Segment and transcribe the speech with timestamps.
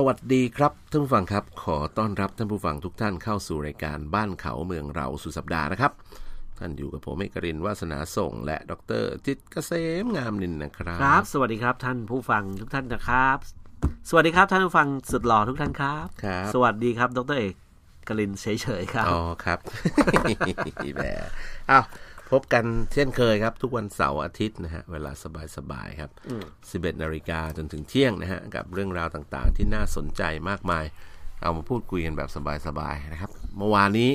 [0.00, 5.92] สวัสดีครับท่านผู้ฟังครับ ขอต้อนรับท่านผู้ฟังทุกท่านเข้าสู่รายการบ้านเขาเมืองเราสุดสัปดาห์นะครับ
[6.58, 13.38] ท่านอยู่กับผมเอกรินวาสนาส่ง และดรจิตรเกษมงามนินนะครับครับ สวัสดีครับท่านผู้ฟังทุกท่านนะครับ
[14.08, 17.54] สวัสดีครับท่านผู้ฟังสุดหล่อทุกท่านครับครับ สวัสดีครับดรเอก
[18.08, 18.46] กลินเฉ
[18.80, 19.58] ยๆครับอ๋อครับ
[20.96, 21.04] แหม
[21.70, 21.84] อ้าว
[22.30, 25.10] พบกันเช่นเคยครับ ทุกวันเสาร์อาทิตย์นะฮะ เวลา
[25.56, 26.10] สบายๆครับ
[26.94, 30.84] 11นาฬิกาจนถึงเที่ยงนะฮะ กับเรื่องราวต่างๆ ที่น่าสนใจมากมาย
[31.42, 32.30] เอามาพูดคุยกันแบบ
[32.66, 34.10] สบายๆนะครับ เมื่อวานนี้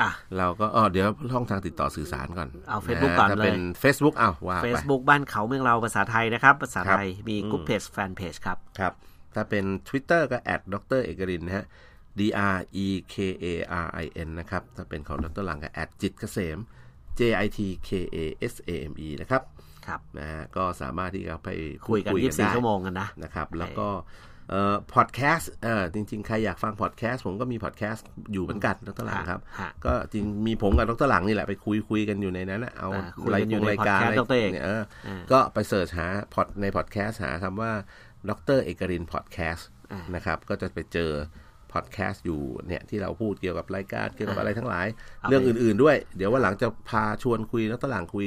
[0.00, 8.92] อะเราก็อ๋อเดี๋ยวช่องทางติดต่อสื่อสารก่อนเอา Facebook ก่อนถ้าเลยเป็น Facebook อ้าวว่าไป Facebook บ้านเขาเมืองเราภาษาไทยนะครับ ภาษาไทยมีอืมกลุ่มเพจแฟนเพจครับครับ
[9.34, 11.66] ถ้าเป็น Twitter ก็แอดดรเอกรินนะฮะ
[12.18, 12.20] D
[12.54, 13.46] R E K A
[13.84, 16.58] R I N นะครับ ถ้าเป็นของดรหลังก็แอดจิตเกษม
[17.18, 18.18] J I T K A
[18.52, 19.42] S A M E นะครับ
[19.86, 21.48] ครับนะฮะก็สามารถที่จะไป
[21.86, 23.88] พูคุยกันได้24 ชั่วโมงกันนะนะครับ แล้วก็
[24.50, 37.72] เอ่อพอดแคสต์เอ่อจริง ๆ ใครอยากฟังพอดแคสต์ผมก็มีพอดแคสต์อยู่เหมือนกันดรหลังครับฮะก็จริงมีผมกับดรหลังนี่แหละไปคุยคุยกันอยู่ในนั้นนะเอาอ่าคุยรายกันอยู่กงในรายการ podcast อะไรดรเอกเนี่ยเอออ่าก็ไป search หาพอดในพอดแคสต์หาคำว่า
[38.30, 41.10] ดรเอกรินพอดแคสต์อ่านนะครับ ก็จะไปเจอ
[41.72, 44.86] พอดแคสต์อยู่เนี่ยที่เราพูดเกี่ยวกับรายการเกี่ยวกับอะไรทั้งหลาย
[45.20, 48.26] เอาเรื่องไปอื่นๆด้วย เดี๋ยวว่าหลังจะพาชวนคุยดรหลังคุย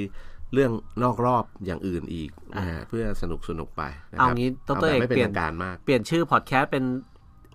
[0.54, 0.72] เรื่อง
[1.04, 3.84] นอกรอบอย่างอื่นอีกนะฮะเพื่อสนุกสนุกๆไป
[4.14, 6.84] นะคเอารับงี้ดเอารแบบเอกไม่เป็นเปลี่ยนทางการมากเปลี่ยนชื่อพอดแคสต์เป็น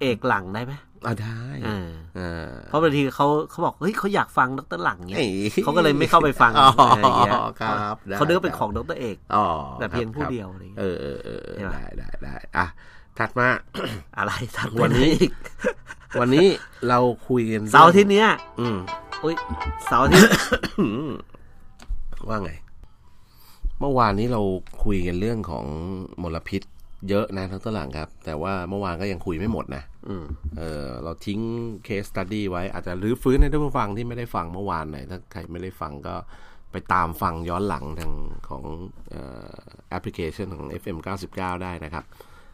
[0.01, 0.73] เอกหลังได้ไหม
[1.07, 5.29] อ่าได้อ่าอ่าเพราะบางทีเขาเขาบอกเฮ้ยเขาอยากฟังดรหลังเนี่ยเอ้ย
[5.63, 9.47] เขาก็เลยไม่เข้าไปฟังอ๋ออะไรอย่างเงี้ยครับได้เขาเลือกเป็นของดรเอกอ๋อ
[9.79, 12.67] แต่เพียงครับผู้ครับเดียวอะไรอย่างเอเงี้ยอเออเออเออใช่ไหมได้ได้ได้อะ
[13.19, 13.49] ถัดมา
[14.19, 15.33] อะไรทักวันนี้อีก
[16.21, 16.47] วันนี้
[16.89, 18.29] เราคุยกันเสาร์อาที่เนี้ย
[18.61, 18.77] อืม
[19.25, 19.37] อุ้ย
[19.87, 20.25] เสาร์อาที่
[22.29, 22.53] ว่าไง
[23.81, 24.43] เมื่อวานนี้เรา
[24.85, 25.67] คุยกันเรื่องของ
[26.23, 26.63] มลพิษ
[27.09, 30.25] เยอะนะทั้งตลาดครับ แต่ว่าเมื่อวานก็ยังคุยไม่หมดนะอืม
[30.59, 31.41] เออ เราทิ้ง
[31.85, 36.15] เคสตัดดี้ไว้ อาจจะรื้อฟื้นให้ท่านผู้ฟังที่ไม่ได้ฟังเมื่อวานหน่อยถ้าใครไม่ได้ฟังก็
[36.73, 38.13] ไปตามฟังย้อนหลังทาง
[38.49, 38.65] ของ
[39.11, 39.57] เอ่อ
[39.91, 40.97] แอปพลิเคชันของ FM
[41.31, 42.05] 99 ได้นะครับ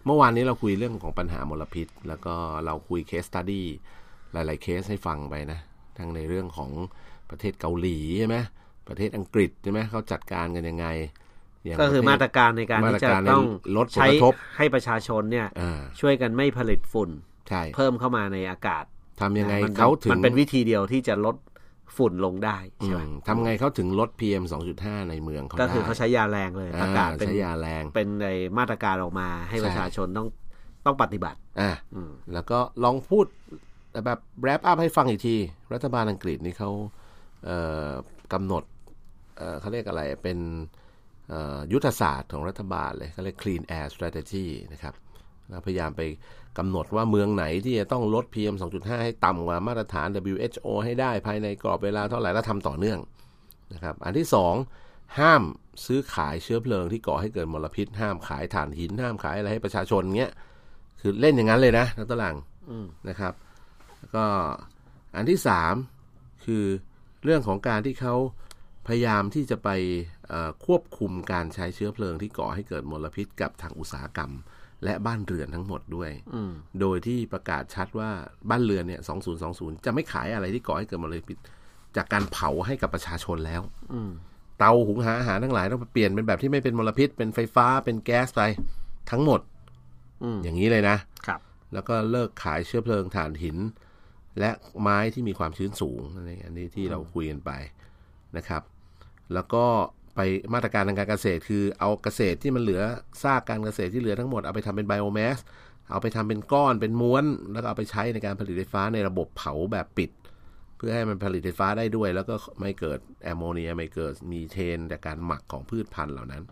[0.06, 3.66] เมื่อวานนี้เราคุยเรื่องของปัญหามลพิษ แล้วก็เราคุยเคสตัดดี้
[4.32, 5.58] หลาย ๆ เคสให้ฟังไปนะ
[5.98, 6.70] ทั้งในเรื่องของ
[7.30, 8.36] ประเทศเกาหลีใช่ไหม
[8.88, 10.86] ประเทศอังกฤษใช่ไหมเขาจัดการกันยังไง
[11.66, 13.46] ย่งก็คือประเทศมาตรการในการมาตที่รจะการในต้อง
[13.76, 17.10] ลดผลใช้กระทบให้ประชาชนเนี่ยอ่าช่วยกันไม่ผลิตฝุ่น
[17.48, 18.84] ใช่เพิ่มเข้ามาในอากาศ
[19.20, 21.36] ทำยังไงมันเขาถึงมันเป็นวิธีเดียวที่จะลด
[21.96, 24.44] ฝุ่นลงได้ใช่ไหมอืมทำไงเขาถึงลด PM
[24.76, 30.28] 2.5 ในเมืองเขาก็ได้คือเขาใช้ยาแรงเลยประกาศเป็นใช้ยาแรงเป็นในมาตรการออกมาให้ใช่ประชาชนต้อง
[30.86, 33.26] ต้องปฏิบัติอะอืมแล้วก็ลองพูด
[34.06, 35.36] แบบแรปอัพให้ฟังอีกที
[35.74, 36.70] รัฐบาลอังกฤษนี่เขา
[37.44, 37.58] เอ่
[37.88, 37.90] อ
[38.32, 38.64] กำหนด
[39.38, 40.38] เอ่อเขาเรียกอะไรเป็น
[41.28, 45.11] เอ่อยุทธศาสตร์ของรัฐบาลเลยเขาเรียก Clean Air Strategy นะครับแล้ว
[45.66, 46.02] พยายามไป
[46.58, 52.98] กำหนดว่าเมืองไหนที่จะต้องลด PM 2.5 ให้ต่ำกว่ามาตรฐาน WHO ให้ได้ภายในกรอบเวลาเท่าไหร่แล้วทำต่อเนื่อง
[53.72, 54.54] นะครับ อันที่สอง
[55.18, 55.42] ห้าม
[55.86, 60.32] ซื้อขายเชื้อเพลิงที่ก่อให้เกิดมลพิษ ห้ามขายถ่านหิน ห้ามขายอะไรให้ประชาชนเงี้ย
[61.00, 62.36] คือเล่นอย่างนั้นเลยนะนักตลัง
[62.70, 63.34] อืมนะครับ
[63.98, 64.24] แล้วก็
[65.16, 65.74] อันที่สาม
[66.44, 66.64] คือ
[67.24, 68.14] เรื่องของการที่เขา
[68.86, 69.68] พยายามที่จะไป
[70.28, 74.32] เอ่อควบคุมการใช้เชื้อเพลิงที่ก่อให้เกิดมลพิษกับทางอุตสาหกรรม
[74.84, 78.10] และบ้านเรือนทั้งหมดด้วยอืมโดยที่ประกาศชัดว่า
[78.50, 79.00] บ้านเรือนเนี่ย
[79.42, 81.38] 2020 จะไม่ขายอะไรที่ก่อให้เกิดมลพิษ
[81.96, 83.62] จากการเผาให้กับประชาชนแล้ว
[83.94, 84.10] อืม
[84.58, 88.42] เตาหุงหาอาหารทั้งหลายต้องเปลี่ยนเป็นแบบที่ไม่เป็นมลพิษ เป็นไฟฟ้า เป็นแก๊สไป
[89.10, 89.40] ทั้งหมด
[90.22, 91.40] อืมอย่างนี้เลยนะครับ
[91.72, 93.58] แล้วก็เลิกขายเชื้อเพลิงถ่านหิน
[94.38, 94.50] และ
[94.80, 97.50] ไม้ที่มีความชื้นสูงอันนี้อันนี้ที่เราคุยกันไป
[98.36, 98.62] นะครับ
[99.34, 99.64] แล้วก็
[100.16, 100.20] ไป
[100.54, 102.82] มาตรการทางการเกษตร คือเอาเกษตรที่มันเหลือ
[103.22, 105.38] ซากการเกษตรที่เหลือทั้งหมดเอาไปทำเป็นไบโอแมส
[105.90, 110.10] เอาไปทำเป็นก้อนเป็นม้วน แล้วก็เอาไปใช้ในการผลิตไฟฟ้าในระบบเผาแบบปิด
[110.76, 116.42] เพื่อให้มันผลิตไฟฟ้าได้ด้วย แล้วก็ไม่เกิดแอมโมเนียไม่เกิดมีเทนจากการหมักของพืชพันธุ์เหล่านั้น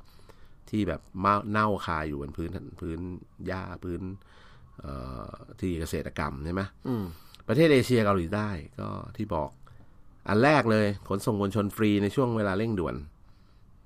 [0.70, 2.98] ที่แบบเมาเน่าคาอยู่บนพื้นพื้น
[3.46, 4.00] หญ้าพื้น
[4.80, 4.92] เอ่
[5.24, 5.28] อ
[5.60, 7.04] ที่เกษตรกรรมใช่ไหมอืม
[7.48, 8.48] ประเทศเอเชียเกาหลีใต้
[8.78, 9.50] ก็ที่บอก
[10.28, 12.94] อันแรกเลยขนส่งมวลชนฟรีในช่วงเวลาเร่งด่วน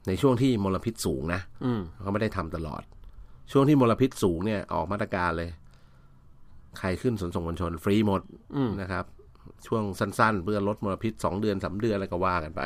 [0.07, 2.83] ในช่วงที่มลพิษสูงนะอืมเขาไม่ได้ทำตลอด
[3.53, 5.51] ช่วงที่มลพิษสูงเนี่ย ออกมาตรการเลย
[6.79, 8.23] ใครขึ้นขนส่งมวลชน ฟรีหมด
[8.57, 9.05] อืมนะครับ
[9.67, 12.63] ช่วงสั้น ๆ เพื่อลดมลพิษสองเดือนสามเดือนอะไรก็ว่ากันไป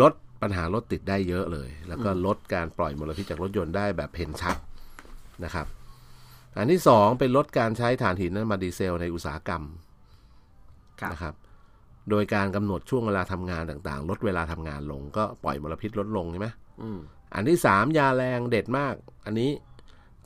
[0.00, 0.12] ลด
[0.42, 4.56] ปัญหารถติดได้เยอะเลย แล้วก็ลดการปล่อยมลพิษจากรถยนต์ได้แบบเห็นชัด
[5.44, 5.66] นะครับ
[6.56, 9.62] อันที่สองเป็นลดการใช้ถ่านหินน้ำมันดีเซลในอุตสาหกรรม
[11.00, 11.34] ครับนะครับ
[12.10, 16.48] โดยการกำหนดช่วงเวลาทำงานต่างๆ ลดเวลาทำงานลง ก็ปล่อยมลพิษลดลงใช่ไหม
[16.82, 16.98] อืม
[17.34, 18.94] อันที่สามยาแรงเด็ดมาก
[19.24, 19.50] อันนี้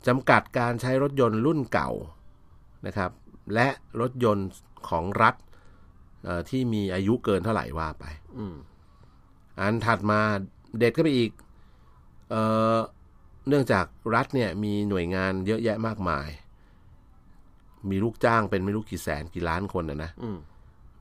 [0.07, 1.91] จำกัดการใช้รถยนต์รุ่นเก่า
[2.87, 3.11] นะครับ
[3.53, 3.67] และ
[4.01, 4.49] รถยนต์
[4.89, 5.35] ของรัฐ
[6.23, 8.05] เอ่อที่มีอายุเกินเท่าไหร่ว่าไป
[8.37, 8.55] อืม
[9.59, 10.19] อันถัดมา
[10.77, 11.31] เด็ดก็ไปอีก
[12.29, 12.41] เอ่
[12.75, 12.77] อ
[13.47, 13.85] เนื่องจาก
[14.15, 16.27] รัฐเนี่ยมีหน่วยงานเยอะแยะมากมาย
[17.89, 20.37] มีลูกจ้างเป็นไม่รู้กี่แสนกี่ล้านคนนะนะอืม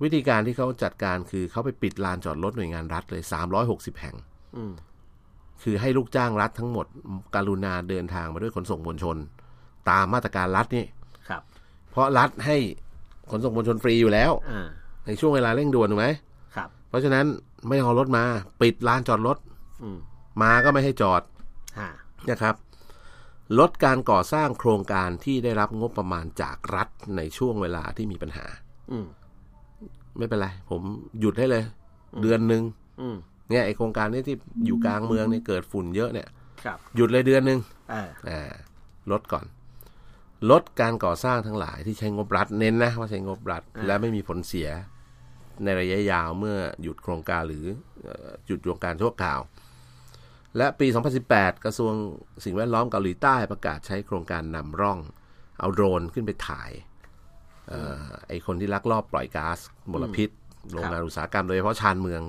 [0.03, 3.23] วิธีการที่เขาจัดการคือเขาไปปิดลานจอดรถหน่วยงานรัฐเลย
[3.63, 4.17] 360แห่ง
[4.57, 4.73] อืม
[5.63, 6.87] คือให้ลูกจ้างรัฐทั้งหมด
[7.35, 9.17] การุณาเดินทางมาด้วยขนส่งมวลชน
[9.91, 10.85] ตามมาตรการรัฐนี่
[11.29, 11.43] ครับ
[11.91, 12.57] เพราะรัฐให้
[13.31, 14.69] ขนส่งมวลชนฟรีอยู่แล้วอ่า
[15.07, 16.09] ในช่วงเวลาเร่งด่วนถูกไหม
[16.57, 17.27] ครับ เพราะฉะนั้น
[17.69, 18.25] ไม่เอารถมา
[18.63, 19.39] ปิดลานจอดรถ
[19.83, 19.99] อืม
[20.43, 21.23] มาก็ไม่ให้จอด
[21.79, 21.89] ฮ่า
[22.31, 22.55] นะครับ
[23.59, 28.47] ลดการก่อสร้างโครงการที่ได้รับงบประมาณจากรัฐในช่วงเวลาที่มีปัญหา
[28.93, 29.07] อืม
[30.21, 30.83] ไม่เป็นไร ผม
[31.21, 31.65] หยุดให้เลย
[32.23, 32.63] เดือนหนึ่ง
[33.01, 33.17] อืม
[33.51, 34.37] เนี่ยไอโครงการนี้ที่
[34.67, 36.29] อยู่กลางเมืองเนี่ยเกิดฝุ่นเยอะเนี่ย
[36.65, 37.59] ครับหยุดเลยเดือนหนึ่ง
[37.91, 38.53] เอออ่า
[39.11, 39.45] ลดก่อน
[40.51, 44.69] ลดการก่อสร้างทั้งหลายที่ใช้งบรัฐเน้นนะว่าใช้งบรัฐ และไม่มีผลเสีย
[45.65, 47.65] ในระยะยาวเมื่อหยุดโครงการหรือ
[48.05, 49.41] เอ่อหยุดโครงการชั่วคราว
[50.57, 50.87] และปี
[51.27, 51.95] 2018 กระทรวง
[52.45, 54.99] สิ่งแวดล้อมเกาหลีใต้ประกาศใช้โครงการนำร่อง
[55.61, 56.90] เอาโดรนขึ้นไปถ่ายเออ
[58.29, 59.59] ไอคนที่ลักลอบปล่อยก๊าซ
[59.93, 60.29] มลพิษ
[60.73, 62.23] โรงงานอุตสาหกรรมโดยเฉพาะชานเมือง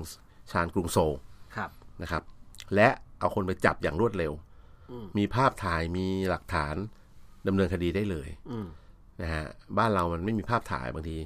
[0.52, 1.12] ชานกรุงโซล
[1.56, 1.70] ครับ
[2.02, 2.22] นะครับ
[2.74, 4.32] และเอาคนไปจับอย่างรวดเร็ว
[4.90, 6.74] อืมมีภาพถ่ายมีหลักฐาน
[7.46, 8.66] ดำเนินคดีได้เลยอืม
[9.22, 9.44] นะฮะ
[9.78, 11.18] บ้านเรามันไม่มีภาพถ่ายบางที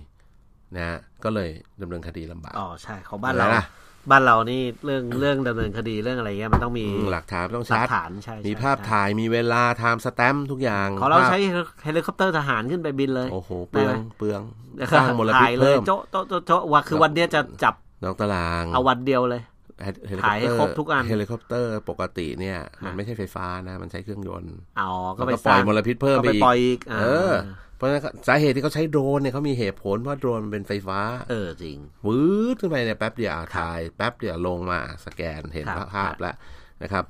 [0.74, 1.50] นะฮะก็เลย
[1.82, 3.64] ดำเนินคดีลำบากอ๋อใช่ของบ้านเราอะไรล่ะ
[4.10, 11.38] บ้านเรานี่เรื่องเรื่องดำเนินคดีเรื่องอะไรเงี้ยมันต้องมีอืมหลักฐานต้องหลัชักดฐานใช่ใช่มีภาพใช่ถ่ายมีเวลา timestamp ทุกอย่างของเราภาพใช้
[11.84, 14.40] เฮลิคอปเตอร์ทหารขึ้นไปบินเลย โอ้โหเปลืองได้ไหมเปลือง
[14.76, 17.74] แล้วสร้างมลพิษถ่ายเลยเพิ่มโจ๊ะโจ๊ะโจ๊ะโจ๊ะว่าคือวันเนี้ยจะจับ
[18.04, 19.42] นอกตารางเอาวันเดียวเลย
[20.06, 27.32] เฮลิถ่ายให้ครบทุกอันเฮลิคอปเตอร์ปกติเนี่ย มันไม่ใช่ไฟฟ้านะ มันใช้เครื่องยนต์อ๋อก็แล้วไปก็ปล่อยมลพิษเพิ่มก็ไปไปอีกปล่อยอีกาเออ
[27.76, 31.00] เพราะฉะนั้นสาเหตุที่เขาใช้โดรนเนี่ยเขามีเหตุผลเพราะโดรนมันเป็นไฟฟ้า
[31.30, 32.20] เออจริงวื
[32.52, 36.34] ดขึ้นไปเนี่ยแป๊บเดียวอะถ่าย แป๊บเดียวลงมาสแกนเห็นครับภาพแล้ว
[36.82, 37.04] นะครับ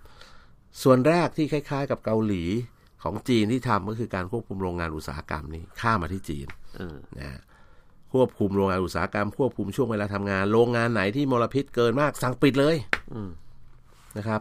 [0.82, 2.44] ส่วนแรกที่คล้าย ๆ กับเกาหลี
[3.02, 6.46] ของจีนที่ทำก็คือการควบคุมโรงงานอุตสาหกรรมนี้ข้ามมาที่จีน
[6.76, 7.40] เออนะฮะ
[8.12, 12.76] ควบคุมโรงงานอุตสาหกรรมควบคุมช่วงเวลาทำงาน โรงงานไหนที่มลพิษเกินมากสั่งปิดเลย
[13.14, 13.30] อืม
[14.18, 14.40] นะครับ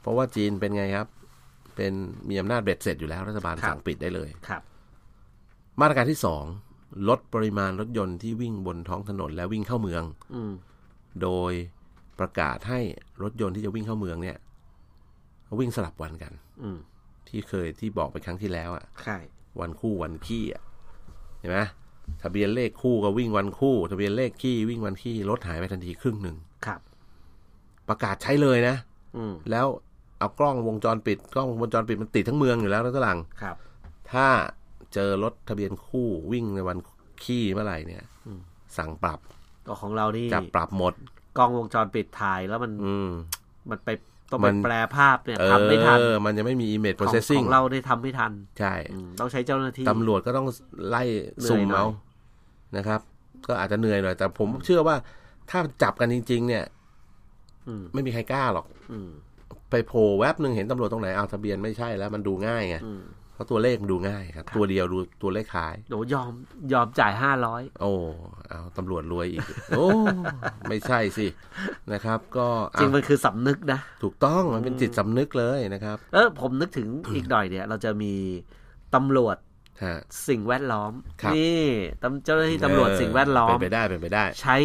[0.00, 1.08] เพราะว่าจีนเป็นไงครับ
[1.76, 1.92] เป็น
[2.28, 4.62] มีอำนาจเบ็ดเสร็จอยู่แล้วรัฐบาลครับสั่งปิดได้เลยครับ
[5.80, 6.44] มาตรการที่สอง
[7.08, 10.02] ลดปริมาณรถยนต์ที่วิ่งบนท้องถนนและวิ่งเข้าเมือง
[10.34, 10.52] อืม
[11.22, 11.52] โดย
[12.18, 12.80] ประกาศให้
[13.22, 14.36] รถยนต์ที่จะวิ่งเข้าเมืองเนี่ย
[15.60, 16.32] วิ่งสลับวันกัน
[16.62, 16.78] อืม
[17.28, 19.18] ที่เคยที่บอกไปครั้งที่แล้วอะใช่
[19.60, 20.62] วันคู่วันขี้อะ
[21.40, 21.58] เห็นไหม
[22.22, 26.36] ทะเบียนเลขคู่ก็วิ่งวันคู่ ทะเบียนเลขขี้วิ่งวันขี้รถหายไปทันทีครึ่งหนึ่ง
[26.66, 26.80] ครับ
[27.88, 28.76] ประกาศใช้เลยนะ
[29.16, 29.66] อืมแล้ว
[30.18, 33.56] เอากล้องวงจรปิด กล้องวงจรปิดมันติดทั้งเมืองอยู่แล้วนะตลัง ครับ
[34.12, 34.26] ถ้า
[34.94, 36.78] เจอรถทะเบียนคู่วิ่งในวัน
[37.24, 38.04] ขี้เมื่อไหร่เนี่ย
[38.76, 39.18] สั่งปรับ
[39.66, 40.94] ก็ของเรานี่จับปรับหมด
[41.38, 43.08] กล้องวงจรปิดถ่ายแล้วมันอืม
[43.70, 43.88] มันไป
[44.30, 50.46] ต้องมัไปนแปลภาพเนี่ยเอทำไม่ทันอมันจะไม่มี image ของ processing ของเราได้ทำไม่ทัน ใช่อืมต้องใช้เจ้าหน้าที่ตำรวจก็ต้อง
[50.88, 51.02] ไล่
[51.38, 51.86] เหนื่อยสุ่มหน่อยเอา
[52.76, 53.00] นะครับ
[53.46, 54.96] ก็อาจจะเหนื่อยหน่อย แต่ผมเชื่อว่า
[55.50, 56.64] ถ้าจับกันจริง ๆ เนี่ย
[57.68, 59.10] อืมไม่มีใครกล้าหรอกอืม
[59.70, 63.02] ไปโผล่แวบหนึ่งเห็นตำรวจตรงไหนเอาทะเบียนไม่ใช่แล้ว มันดูง่ายไงอืม
[63.34, 66.32] เพราะตัวเลขมันดูง่ายครับ ตัวเดียวดูตัวเลขคล้ายโหยอม
[66.72, 67.90] ยอมจ่ายห้าร้อยโอ้
[68.48, 69.46] เอาตำรวจรวยอีก
[69.76, 69.86] โอ้
[70.68, 71.26] ไม่ใช่สิ
[71.92, 72.46] นะครับ ก็
[72.80, 78.14] จริงอะมันคือสำนึกนะ ถูกต้องมันเป็นจิตสำนึกเลยนะครับ เออผมนึกถึงอีกหน่อยเนี่ย เราจะมี
[78.94, 79.36] ตำรวจ
[79.84, 79.96] ฮะ
[80.28, 81.66] สิ่งแวดล้อมครับนี่
[82.02, 84.56] ตำเจ้าหน้าที่ตำรวจสิ่งแวดล้อเป็มนไปได้เป็นไปได้ ใช้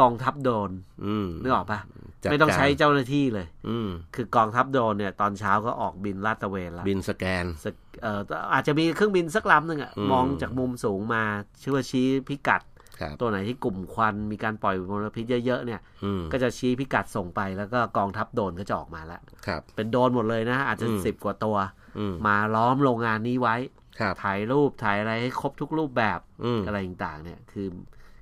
[0.00, 0.70] กองทัพโดรน
[1.04, 8.20] อืมนึกออกปะจัด ไม่ต้องใช้การเจ้าหน้าที่เลย อืมคือกองทัพโดรนเนี่ย ตอนเช้าก็ออกบินลาดตระเวนแล้วบินสแกนสกเอ่อ
[8.52, 11.22] อาจจะมีเครื่องบินสักลำหนึ่งอะอืมมองจากมุมสูงมา
[11.62, 12.62] ชื่อว่าชี้พิกัด
[13.00, 21.56] ครับตัวไหนที่กลุ่มควันมีการปล่อยมลพิษเยอะๆเนี่ยอืมก็จะชี้พิกัดส่งไปแล้วก็กองทัพโดรนก็จะออกมาแล้วครับเป็นโดรนหมดเลยนะ อาจจะอืมสิบกว่าตัว
[21.98, 23.56] อืมมาล้อมโรงงานนี้ไว้
[24.00, 27.68] ครับถ่ายรูปถ่ายอะไรให้ครบทุกรูปแบบอืมอะไรต่างๆเนี่ย คือ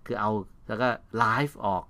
[0.06, 0.30] คือเอา
[0.68, 0.88] แล้วก็
[1.18, 1.84] ไลฟ์ออก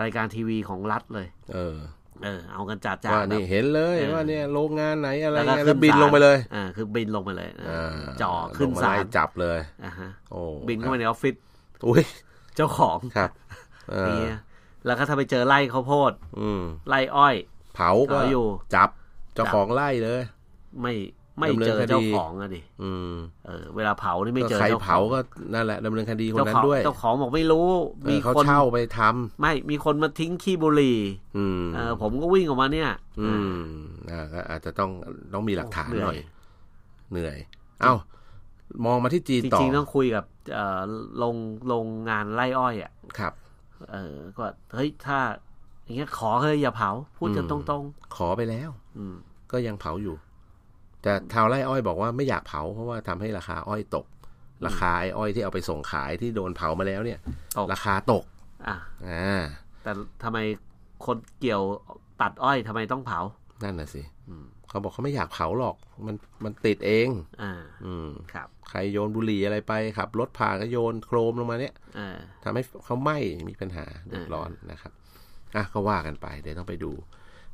[0.00, 1.76] รายการทีวีของรัฐเลย เออ
[2.24, 11.34] เออ เอากันจัดจ้าว่านี่เห็นเลยเออว่าเนี่ยโรงงานไหนอะไรแล้วก็เงี้ยขึ้แล้วนบินศาลลงไปเลยอ่าคือบินลงไปเลยเอออ่าจ่อขึ้นลงมศาไล่ลจับเลยอ่าฮะโอ้บินเข้าไปในออฟฟิศ
[11.86, 12.02] อุ้ย
[12.56, 13.30] เจ้าของครับ
[13.90, 14.38] เออเนี่ย
[14.86, 17.34] แล้วก็ถ้าไปเจอไร่ข้าวโพด อืมไร่อ้อย
[17.74, 18.88] เผาก็เผาอยู่ จับ
[19.34, 20.22] เจ้าของไล่เลย
[20.80, 20.94] ไม่
[21.40, 23.14] ไม่ดำเนินเจอคดีเจ้าของอะดิอืม
[23.46, 25.18] เออ เวลาเผานี่ไม่เจอใครเจ้าของเผาก็
[25.54, 27.68] นั่นแหละดำเนินคดีคนเจ้านั้ขอนงด้วย เจ้าของบอกไม่รู้
[28.04, 30.98] เอมีอเขาคนเช่าไปทำไม่มีคนมาทิ้งขี้บุหรี่
[31.36, 33.60] อืมเออ ผมก็วิ่งออกมาเนี่ย อืม
[34.10, 34.90] อ่าก็อาจจะต้อง
[35.34, 36.18] ต้องมีหลักฐานเหนื่อยหน่อย
[37.12, 37.36] เหนื่อย
[37.80, 37.94] เอ้า
[38.84, 40.80] มองมาที่จีนจต่อริงๆต้องคุยกับเอ่อ
[41.18, 41.36] โรง
[41.68, 43.32] โรงงานไร่อ้อยอะครับ
[43.92, 44.44] เออก็
[44.74, 45.18] เฮ้ยถ้า
[45.84, 47.82] อย่างเงี้ยขอเฮ้ยอย่าเผา พูดกันตรง
[48.16, 49.16] ขอไปแล้วๆอืม
[49.52, 50.14] ก็ยังเผาอยู่
[51.02, 54.06] แต่ชาวไร่อ้อยบอกว่าไม่อยากเผาเพราะว่าทำให้ราคาอ้อยตก
[54.66, 57.18] ราคาไอ้อ้อยที่เอาไปส่งขายที่โดนเผามาแล้วเนี่ย
[57.58, 58.24] ตกราคาตก
[58.68, 58.76] อะ
[59.08, 59.42] อ่า
[59.82, 59.92] แต่
[60.22, 60.38] ทำไม
[61.06, 61.62] คนเกี่ยว
[62.20, 63.20] ตัดอ้อยทำไมต้องเผา
[63.62, 64.02] นั่นน่ะสิ
[64.68, 65.76] เขาบอกเขาไม่อยากเผาหรอก
[66.06, 67.08] มันมันติดเอง
[67.42, 67.52] อ่า
[67.86, 74.92] อืมครับ ใครโยนบุหรี่อะไรไปขับ รถผ่านก็โยนโครมลงมาเนี่ยอ่าทำให้เขาไหม้มีปัญหาเดือดร้อนนะครับ
[75.54, 76.92] อะก็ว่ากันไป เดี๋ยวต้องไปดู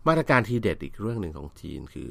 [0.09, 2.09] มาตรการทีเด็ดอีกเรื่องหนึ่งของจีนคือ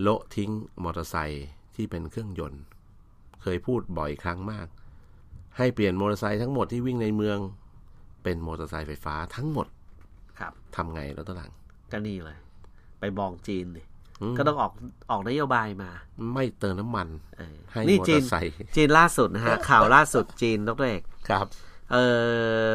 [0.00, 0.50] โละทิ้ง
[0.82, 2.62] มอเตอร์ไซค์ที่เป็นเครื่องยนต์
[3.42, 4.66] เคยพูดบ่อยครั้งมาก
[5.56, 7.38] ให้เปลี่ยนมอเตอร์ไซค์ทั้งหมดที่วิ่งในเมือง
[8.22, 9.66] เป็นมอเตอร์ไซค์ไฟฟ้าทั้งหมด
[10.38, 11.50] ครับทำไงแล้วตวหลัง
[11.92, 12.38] ก็นี่เลย
[13.00, 13.82] ไปมองจีนดิ
[14.22, 14.72] อืมก็ต้องออก
[15.10, 15.90] ออกนโยบายมา
[16.34, 21.46] ไม่เติมน้ำมันเออให้นี่มอจีเตอนร์ไซค์จีนล่าสุดนะฮะ ข่าวล่าสุดจีนดรเอกครับ
[21.92, 22.04] เอ่
[22.70, 22.72] อ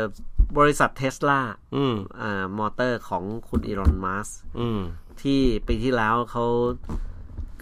[0.58, 1.42] บริษัทเทสลา
[1.76, 4.30] อืมอ่ามอเตอร์ของคุณอีรอนมัส
[4.60, 4.82] อืม
[5.24, 6.46] ที่ปีที่แล้วเขา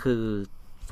[0.03, 0.23] คือ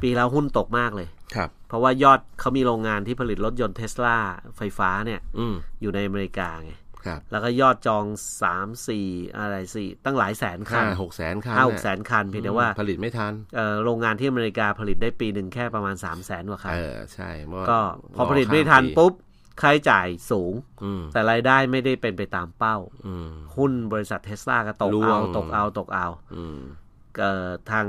[0.01, 4.17] ปีแล้วหุ้นตกมากเลย ครับ เพราะว่ายอดเขามีโรงงานที่ผลิตรถยนต์เทสลา
[4.57, 6.73] ไฟฟ้าเนี่ย อืมอยู่ในอเมริกาไง
[7.05, 8.05] ครับแล้วก็ยอดจอง
[8.41, 17.79] สามสี่อะไรสี่ตั้งหลายแสนคัห้านหกแสนคันห้าหกน่ะแสนคันเพียงแต่ว่าผลิตไม่ทันเอ่อโรงงานที่อเมริกาผลิตได้ปีหนึ่งแค่ประมาณสามแสนกว่าคันเออใช่เมื่ก็
[18.15, 19.13] พอผลิตไม่รอทันข้าปีปุ๊บ
[19.59, 20.53] ค่าใช้จ่ายสูง
[20.83, 22.77] อืมแต่รายได้ไม่ได้เป็นไปตามเป้า
[23.07, 26.59] อืมหุ้นบริษัทเทสลาก็ตกร่วเอางตกเอาตกเอาอืม
[27.19, 27.85] เอ่อทาง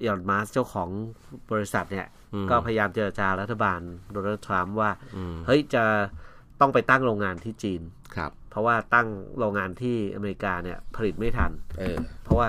[0.00, 0.88] อีลอนมัสเจ้าของ
[1.52, 3.80] บริษัทเนี่ยอืมก็พยายามเจรจารัฐบาล
[4.12, 5.84] โดนัลด์ทรัมป์ว่าอืมเฮ้ยจะ
[6.60, 7.82] ต้องไปตั้งโรงงานที่จีน
[8.16, 12.48] ครับ เพราะว่าตั้งโรงงานที่อเมริกาเนี่ยผลิตไม่ทันเออเพราะว่า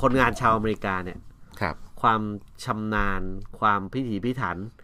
[0.00, 1.18] คนงานชาวอเมริกาเนี่ย
[1.60, 2.20] ครับ ความ
[2.64, 3.22] ชำนาญ
[3.60, 4.75] ความพิถีพิถันอืม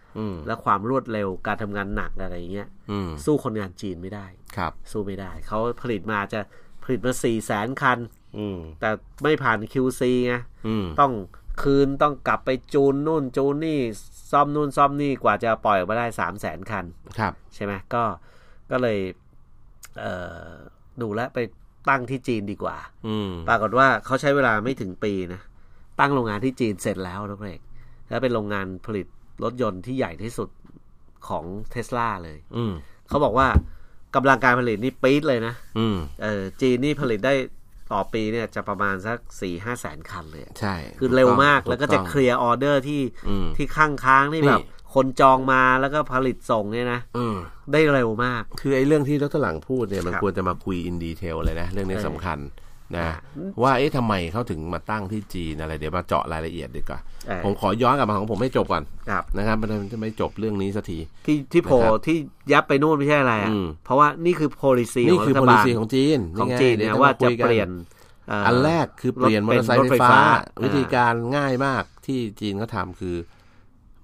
[0.46, 4.26] และความรวดเร็วการทำงานหนักอะไรอย่างเงี้ยอืมสู้คนงานจีนไม่ได้
[4.56, 6.40] ครับ สู้ไม่ได้ เขาผลิตมาจะ
[6.84, 7.98] ผลิตมาสี่แสนคัน
[8.38, 8.88] อืมแต่
[9.22, 10.34] ไม่ผ่าน QC ไง
[10.66, 11.12] อืมต้อง
[11.62, 13.80] คืนต้องกลับไปจูนนู่นจูนนี่
[14.32, 16.84] ซ่อมนู่นซ่อมนี่กว่าจะปล่อยออกมาได้สามแสนคัน
[17.18, 18.02] ครับใช่ไหมก็
[18.70, 18.98] ก็เลย
[19.98, 20.12] เอ่
[20.44, 20.46] อ
[21.02, 21.38] ดูแลวไป
[21.88, 22.76] ตั้งที่จีนดีกว่า
[23.06, 25.40] อืมปรากฏว่าเขาใช้เวลาไม่ถึงปีนะ
[26.00, 27.62] ตั้งโรงงานที่จีนเสร็จแล้วนะเอก
[28.08, 29.06] แล้วเป็นโรงงานผลิต
[29.42, 30.48] รถยนต์ที่ใหญ่ที่สุด
[31.28, 32.72] ของเทสลาเลย อืม
[33.08, 33.48] เขาบอกว่า
[34.14, 37.34] กำลังการผลิตนี่ปี๊ดเลยนะอืมเออจีนนี่ผลิตได้
[37.92, 47.36] ต่อปีเนี่ยจะประมาณสักสี่ห้าแสนคันเลยอะใช่ คือเร็วมากถูแล้วก็ต้จะองเคลียร์ออเดอร์ที่อืมที่ข้างค้างๆที่นี่แบบคนจองมาแล้วก็ผลิตส่งเนี่ยนะอืม
[47.72, 52.38] ได้เร็วมาก คือไอ้เรื่องที่ดรหลังพูดเนี่ยมันครับควรจะมาคุย in detail เลยนะ เรื่องนี้เออสำคัญ
[52.98, 62.16] นะอ่าว่าเอ๊ะทำไมเขาถึงมาตั้งที่จีนอะไรเดี๋ยวมาเจาะรายละเอียดดีกว่าเออผมขอย้อนกลับมาของผมให้จบก่อนครับนะครับมันจะไม่จบเรื่องนี้สักที ที่ที่โผล่นะครับที่
[62.52, 67.68] ยับไปนู่นไม่ใช่อะไรอะอืมเพราะว่านี่คือ policy นี่ของคือรัฐ policy บาลของจีนของไจีนเนี่ยดี๋ว่ามาคุจะกัเปลี่ยน
[68.28, 70.22] เอันแรกคือเปลี่ยนมอเตอร์ไซค์รถไฟไฟฟ้าฟ้า
[70.64, 73.16] วิธีการง่ายมากที่จีนเขาทำคือ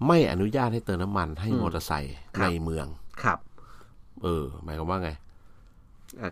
[0.06, 2.86] ไม่อนุญาตให้เติมน้ำมันให้มอเตอร์ไซค์ในเมือง
[3.22, 3.38] ครับ
[4.22, 5.20] เออ หมายความว่าไงอะ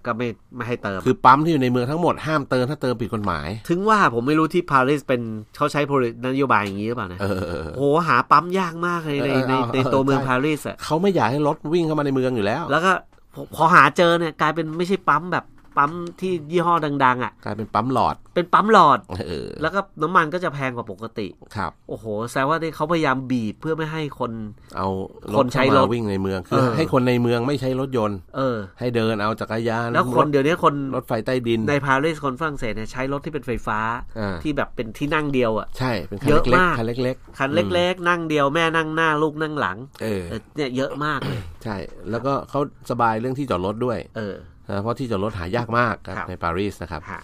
[0.06, 5.20] ก็ไม่ไม่ให้เติม คือปั๊มที่อยู่ในเมืองทั้งหมดห้ามเติมถ้าเติมผิดกฎหมาย ถึงว่าผมไม่รู้ที่ปารีสเป็น
[5.56, 12.92] เขาใช้ poli- นโยบายอย่างนี้หรือเปล่านะเออเออโหหาปั๊มยากมากเลยในเออในเอาในตัวเมืองใช่ปารีสอะเขาไม่อยากให้รถวิ่งเข้ามาในเมืองอยู่แล้ว แล้วก็
[13.34, 15.44] พอพอหาเจอเนี่ยกลายเป็นไม่ใช่ปั๊มแบบ
[15.76, 15.90] ปั๊ม
[16.20, 24.32] ที่ยี่ห้อดัง ๆ อะกลายเป็นปั๊มหลอด เป็นปั๊มหลอดเออแล้วก็น้ำมันก็จะแพงกว่าปกติครับ โอ้โหแสดงว่าที่เขาพยายามบีบเพื่อไม่ให้คน
[24.76, 24.88] เอา
[25.32, 33.78] รคถนใช้เข้ารมาถวิ่งในเมืองคือเออให้คนในเมืองไม่ใช้รถยนต์ เออ ให้เดินเอาจักรยานแล้วคนรถเดี๋ยวนี้คนรถไฟใต้ดินในปารีสคนฝรั่งเศสเนี่ยใช้รถที่เป็นไฟฟ้า
[34.18, 41.76] อ่าที่แบบเป็นที่นั่งเดียวอะใช่เป็นคันเยอะเล็กมากๆคันเล็กคันเล็ก ๆ นั่งเดียวแม่นั่งหน้าลูกนั่งหลังๆเออเออเนี่ยเยอะมากเลยใช่
[42.10, 44.36] แล้วก็เขาสบายเรื่องที่จอดรถด้วย เออ
[44.68, 47.20] นะเพราะที่จอดรถหายากมากครับครับในปารีสนะครับฮะ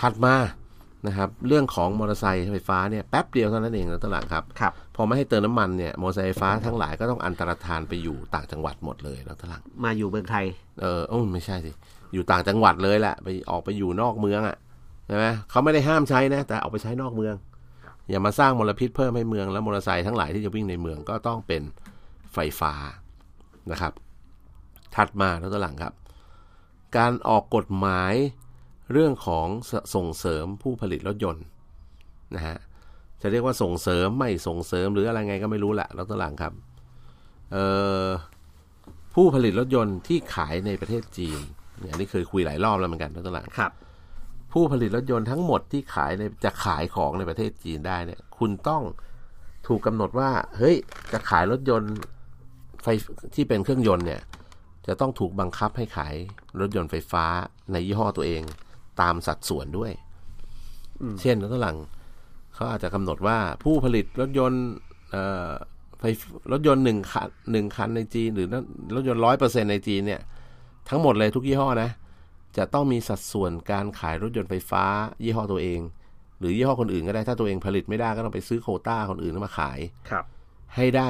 [0.00, 0.34] ถัดมา
[1.06, 10.44] นะครับ เรื่องของมอเตอร์ไซค์ไฟฟ้าเนี่ยแป๊บเดียวเท่านั้นเองนะตลาดครับครับพอไม่ให้เติมน้ำมันเนี่ยมอเตอร์ไซค์ไฟฟ้าทั้งหลายก็ต้องอันตรธานไปอยู่ต่างจังหวัดหมดเลยแล้วตลาดมาอยู่เมืองไทย
[10.80, 11.72] เออโอ้ไม่ใช่สิ
[12.12, 14.56] อยู่ต่างจังหวัดเลยแหละไปออกไปอยู่นอกเมืองอะ่ะ
[15.06, 17.34] ใช่ไหมเขาไม่ได้ห้ามใช้นะ แต่เอาไปใช้นอกเมือง
[18.10, 21.62] อย่ามาสร้างมลพิษเพิ่มให้เมืองแล้วมอเตอร์ไซค์ทั้งหลายที่จะวิ่งในเมืองก็ต้องเป็น
[22.34, 22.72] ไฟฟ้า
[23.70, 23.92] นะครับ
[24.96, 25.92] ถัดมาแล้วตัวหลังครับ
[26.96, 28.14] การออกกฎหมาย
[28.92, 31.44] เรื่องของสส่งเสริมผู้ผลิตรถยนต์
[32.34, 32.58] นะฮะ
[33.22, 36.52] จะเรียกว่าส่งเสริมไม่ส่งเสริมหรืออะไรไงก็ไม่รู้แหละแล้วตัวหลังครับ
[37.52, 37.64] เอ่
[38.04, 38.06] อ
[39.14, 41.38] ผู้ผลิตรถยนต์ที่ขายในประเทศจีน
[41.80, 43.72] เนี่ยอันนี้เคยคุยหลายรอบแล้วเหมือนกันท่านตลาดครับ
[44.52, 48.82] ผู้ผลิตรถยนต์ทั้งหมดที่ขายในจะขายของในประเทศจีนได้เนี่ย คุณต้อง
[49.66, 50.76] ถูกกำหนดว่า เฮ้ย
[51.12, 51.92] จะขายรถยนต์
[52.82, 52.86] ไฟ
[53.34, 54.20] ที่เป็นเครื่องยนต์เนี่ย
[54.88, 56.14] จะต้องถูกบังคับให้ขาย
[56.60, 57.24] รถยนต์ไฟฟ้า
[57.72, 58.42] ในยี่ห้อตัวเอง
[59.00, 59.92] ตามสัดส่วนด้วย
[61.20, 61.76] เช่นรถหลัง
[62.54, 64.64] เขาอาจจะกำหนดว่าผู้ผลิตรถยนต์
[65.10, 65.50] เอ่อ
[65.98, 66.04] ไฟ
[66.52, 68.48] รถยนต์หนึ่งคันหนึ่งคันในจีน หรือ
[68.94, 70.20] รถยนต์ร้อยเปอร์เซ็นในจีนเนี่ย
[70.88, 71.90] ทั้งหมดเลยทุกยี่ห้อนะ
[72.56, 74.84] จะต้องมีสัดส่วนการขายรถยนต์ไฟฟ้า
[75.24, 75.80] ยี่ห้อตัวเอง
[76.38, 79.78] หรือยี่ห้อคนอื่นก็ได้ถ้าตัวเองผลิตไม่ได้ก็ต้องไปซื้อโควต้าคนอื่นมาขาย
[80.10, 80.24] ครับ
[80.76, 81.08] ให้ได้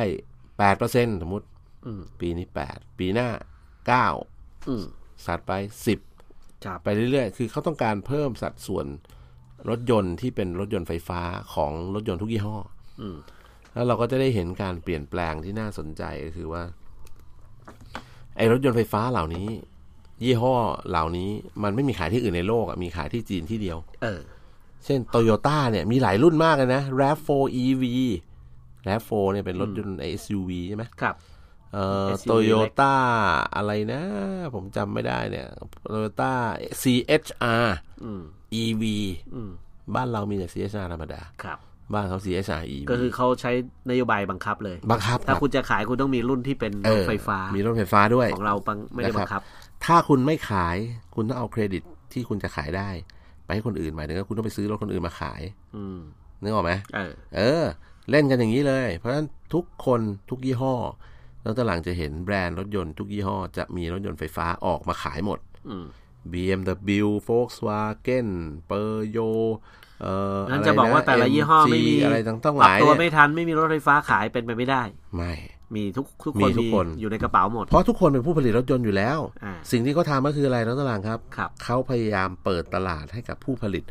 [0.59, 1.47] แปดเปอร์เซ็นสมมติ
[1.85, 3.29] อืมปีนี้แปดปีหน้า
[3.87, 4.09] เก้า
[4.69, 4.85] อืม
[5.27, 5.53] สัดไป
[5.87, 5.99] สิบ
[6.65, 8.87] ครับไปเรื่อยๆ คือเขาต้องการเพิ่มสัดส่วน
[9.71, 11.21] รถยนต์ที่เป็นรถยนต์ไฟฟ้า
[11.55, 12.57] ของรถยนต์ทุกยี่ห้อ
[13.01, 13.17] อืม
[13.75, 16.63] แล้วเราก็จะได้เห็นการเปลี่ยนแปลงที่น่าสนใจก็คือว่า
[18.37, 19.49] ไอ้รถยนต์ไฟฟ้าเหล่านี้
[20.25, 20.55] ยี่ห้อ
[20.89, 21.31] เหล่านี้
[21.63, 24.21] มันไม่มีขายที่อื่นในโลกอะมีขายที่จีนที่เดียว เออ
[24.85, 27.29] เช่นโตโยต้าเนี่ยมีหลายรุ่นมากเลยนะ RAV4
[27.65, 27.85] EV
[28.89, 31.15] RAV4 เนี่ยเป็นรถยนต์ SUV ใช่ไหมครับ
[31.75, 32.95] เอ่อ SUV โตโยต้า
[33.57, 34.03] อะไรนะ
[34.55, 35.47] ผมจำไม่ได้เนี่ย
[35.91, 36.33] โตโยต้า
[36.83, 37.67] CHR
[38.05, 38.23] อืม
[38.63, 38.83] EV
[39.35, 39.51] อืม
[39.95, 41.59] บ้านเรามีแต่ CHR ธรรมดาครับ
[41.93, 43.53] บ้านเขา CHR EV ก็คือเขาใช้
[43.91, 49.43] นโยบายบังคับเลยบังคับ ถ้ารับคุณจะขายคุณต้องมีรุ่นที่เป็นเอรถอไฟฟ้า มีรถไฟฟ้าด้วยของเราบังไม่ได้นะครับบังคับ
[49.85, 50.77] ถ้าคุณไม่ขาย
[51.15, 51.83] คุณต้องเอาเครดิต
[52.13, 52.89] ที่คุณจะขายได้
[53.45, 55.43] ไปให้คนอื่นหมายถึงว่าคุณต้องไปซื้อรถคนอื่นมาขาย
[55.77, 55.99] อืม
[56.43, 57.65] นึกออกไหมเออเออ
[58.11, 60.75] เล่นกันอย่างนี้เลย เพราะฉะนั้นทุกคนทุกยี่ห้อ
[61.47, 65.39] แล้วตอนหลังจะเห็นแบรนด์รถยนต์ทุกยี่ห้อ จะมีรถยนต์ไฟฟ้าออกมาขายหมด
[65.69, 65.87] อืม
[66.33, 68.29] BMW Volkswagen
[68.71, 69.47] Peugeot
[70.03, 74.83] เอ่องั้นไรจะบอกว่าแต่ละยี่ห้อ MG ไม่มีอะไรต่างต้องปหรับลายตัวเนี่ยไม่ทันไม่มีรถไฟฟ้าขายเป็นไปไม่ได้
[75.17, 75.35] ไม่
[75.77, 83.85] มีทุกทุกมีคนทุกคนอยู่ในกระเป๋าหมด เพราะทุกคนเป็นผู้ผลิตรถยนต์อยู่แล้วอ่าสิ่งที่เขาทำก็คืออะไรน้องตลางครับครับ เขาพยายามเปิดตลาดให้กับผู้ผลิต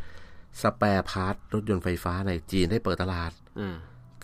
[0.61, 3.75] spare part รถยนต์ไฟฟ้าในจีนได้เปิดตลาดอ่า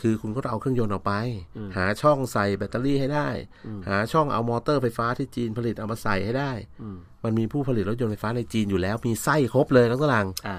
[0.02, 1.14] คือคุณก็ต้องเอาเครื่องยนต์ออกไป
[1.58, 3.30] อืมหาช่องใส่แบตเตอรี่ให้ได้
[3.66, 6.52] อืมหาช่องเอามอเตอร์ไฟฟ้าที่จีนผลิตเอามาใส่ให้ได้
[6.82, 10.58] อืมมันมีผู้ผลิตรถยนต์ไฟฟ้าในจีนอยู่แล้ว มีไส้ครบเลยน้องตลางอ่า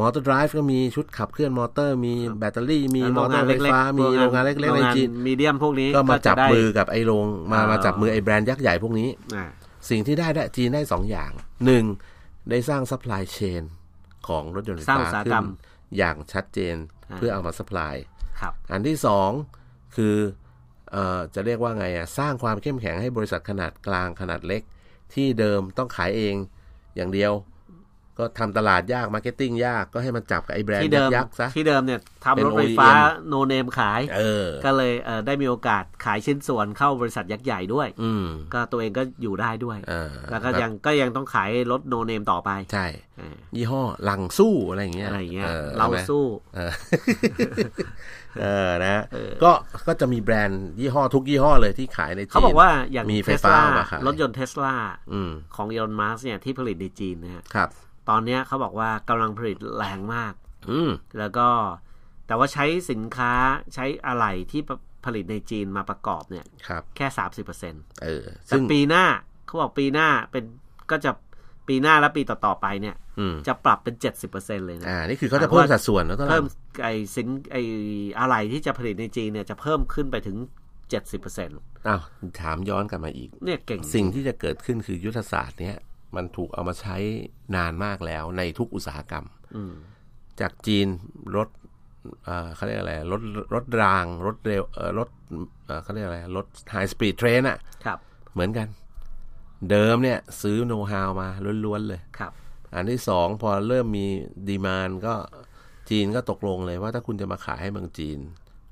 [0.00, 9.44] motor drive ก็มีชุดขับเคลื่อนมอเตอร์ มีแบตเตอรี่ มีแล้วมอเตอร์ไฟฟ้า มีโรงงานเล็กๆในจีน medium พวกนี้ ก็มาจับจะได้มือกับไอ้โรงมาอ่ามมาจับมือไอ้แบรนด์ยักษ์ใหญ่พวกนี้อ่า
[9.90, 11.32] สิ่งที่ได้ได้จีนได้สองอย่าง
[11.64, 11.84] หนึ่ง
[12.50, 13.62] ได้สร้าง supply chain
[14.28, 15.46] ของรถยนต์ไฟฟ้าสร้างอุตสาหกรรมขึ้นมา
[15.98, 16.76] อย่างชัดเจน
[17.10, 18.11] อ่าเพื่อเอามา supply ครับ
[18.72, 19.30] อันที่สอง
[19.96, 20.16] คือ
[20.94, 24.62] ออจะเรียกว่าไงอะสร้างความเข้มแข็งให้บริษัทขนาดกลางขนาดเล็ก
[25.14, 26.34] ที่เดิมต้องขายเอง
[26.96, 27.32] อย่างเดียว
[28.18, 32.00] ก็ทำตลาดยาก marketing ยากก็ให้มันจับกับไอ้แบรนด์ที่เดิมยักษ์ๆซะที่เดิมเนี่ย
[32.36, 42.86] เป็นทำรถไฟฟ้า OEM no name ขายเออก็เลยเอ่อได้มีโอกาสขายชิ้นส่วนเข้าบริษัทยักษ์ใหญ่ด้วย อืมก็ตัวเองก็อยู่ได้ด้วยเออแล้วก็ยังก็ยังต้องขายรถ no name ต่อไป ใช่
[43.20, 46.24] อ่ายี่ห้อหลังสู้อะไรอย่างเงี้ยอะไรอย่างเงี้ยออเราใช่ไหมสู้
[46.56, 46.72] เออ
[48.40, 49.52] เออนะเออก็
[49.86, 54.74] ก็จะมีแบรนด์ยี่ห้อทุกยี่ห้อเลยที่ขายในจีนเขาบอกว่าอย่างมีไฟเทสลาเอามาขายรถยนต์เทสลา
[55.12, 57.70] อืมของอีลอนมัสก์เนี่ยที่ผลิตในจีนนะฮะครับ
[58.08, 60.32] ตอนเนี้ยเขาบอกว่ากำลังผลิตแรงมาก
[60.70, 61.48] อืมแล้วก็
[62.26, 63.32] แต่ว่าใช้สินค้า
[63.74, 64.62] ใช้อะไหล่ที่
[65.04, 69.04] ผลิตในจีนมาประกอบเนี่ย ครับแค่สามสิบเปอร์เซ็นต์เออแต่ซึ่งปีหน้า
[69.46, 70.44] เขาบอกปีหน้าเป็น
[70.90, 71.10] ก็จะ
[71.68, 76.44] ปีหน้าและปีต่อ ๆ ไปเนี่ย อืมจะปรับเป็นเจ็ดสิบเปอร์เซ็นเลยนะ อ่า นี่คือเขาจะเพิ่มสัดส่วนแล้วเท่าไหร่เพิ่ม
[76.82, 77.56] ไอสินไอ
[78.20, 80.36] อะไรที่จะผลิตในจีนเนี่ยจะเพิ่มขึ้นไปถึง
[80.90, 81.50] เจ็ดสิบเปอร์เซ็น
[81.88, 82.02] อ้าว
[82.40, 85.76] ถามย้อนกลับมาอีกเนี่ยเก่งสิ่งที่จะเกิดขึ้นคือยุทธศาสตร์เนี้ย
[86.16, 86.96] มันถูกเอามาใช้
[87.56, 89.24] นานมากแล้วในทุกอุตสาหกรรม
[89.56, 89.72] อืม
[90.40, 90.86] จากจีน
[91.36, 91.48] รถ
[92.24, 93.22] เอ่อเขาเรียกอะไรรถ
[93.54, 95.08] รถรางรถเร็วเอ่อรถ
[95.66, 97.98] เอ่อเขาเรียกอะไรรถ high speed train อะครับ
[98.32, 98.68] เหมือนกัน
[99.70, 101.28] เดิมเนี่ย ซื้อโน้ตฮาวมา
[101.64, 102.32] ล้วนๆเลยครับ
[102.74, 104.06] อันที่สองพอเริ่มมี
[104.48, 105.14] demand ก็
[105.90, 108.18] จีนก็ตกลงเลยว่าถ้าคุณจะมาขายให้เมืองจีน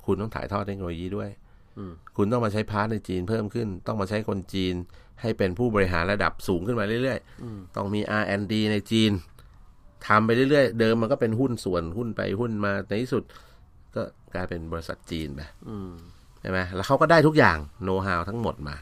[0.06, 1.30] คุณต้องถ่ายทอดเทคโนโลยีด้วย
[1.78, 4.74] อืมคุณต้องมาใช้ part ในจีนเพิ่มขึ้น ต้องมาใช้คนจีน
[5.22, 9.12] ให้เป็นผู้บริหารระดับสูงขึ้นมาเรื่อยๆอืมต้องมี R&D ในจีน
[10.06, 13.22] ทำไปเรื่อยๆ เดิมมันก็เป็นหุ้นส่วนหุ้นไปหุ้นมาในที่สุด
[13.94, 14.02] ก็
[14.34, 15.90] กลายเป็นบริษัทจีนไปอืม
[16.40, 18.76] ใช่ไหมแล้วเขาก็ได้ทุกอย่างโน้ตฮาวทั้งหมดมา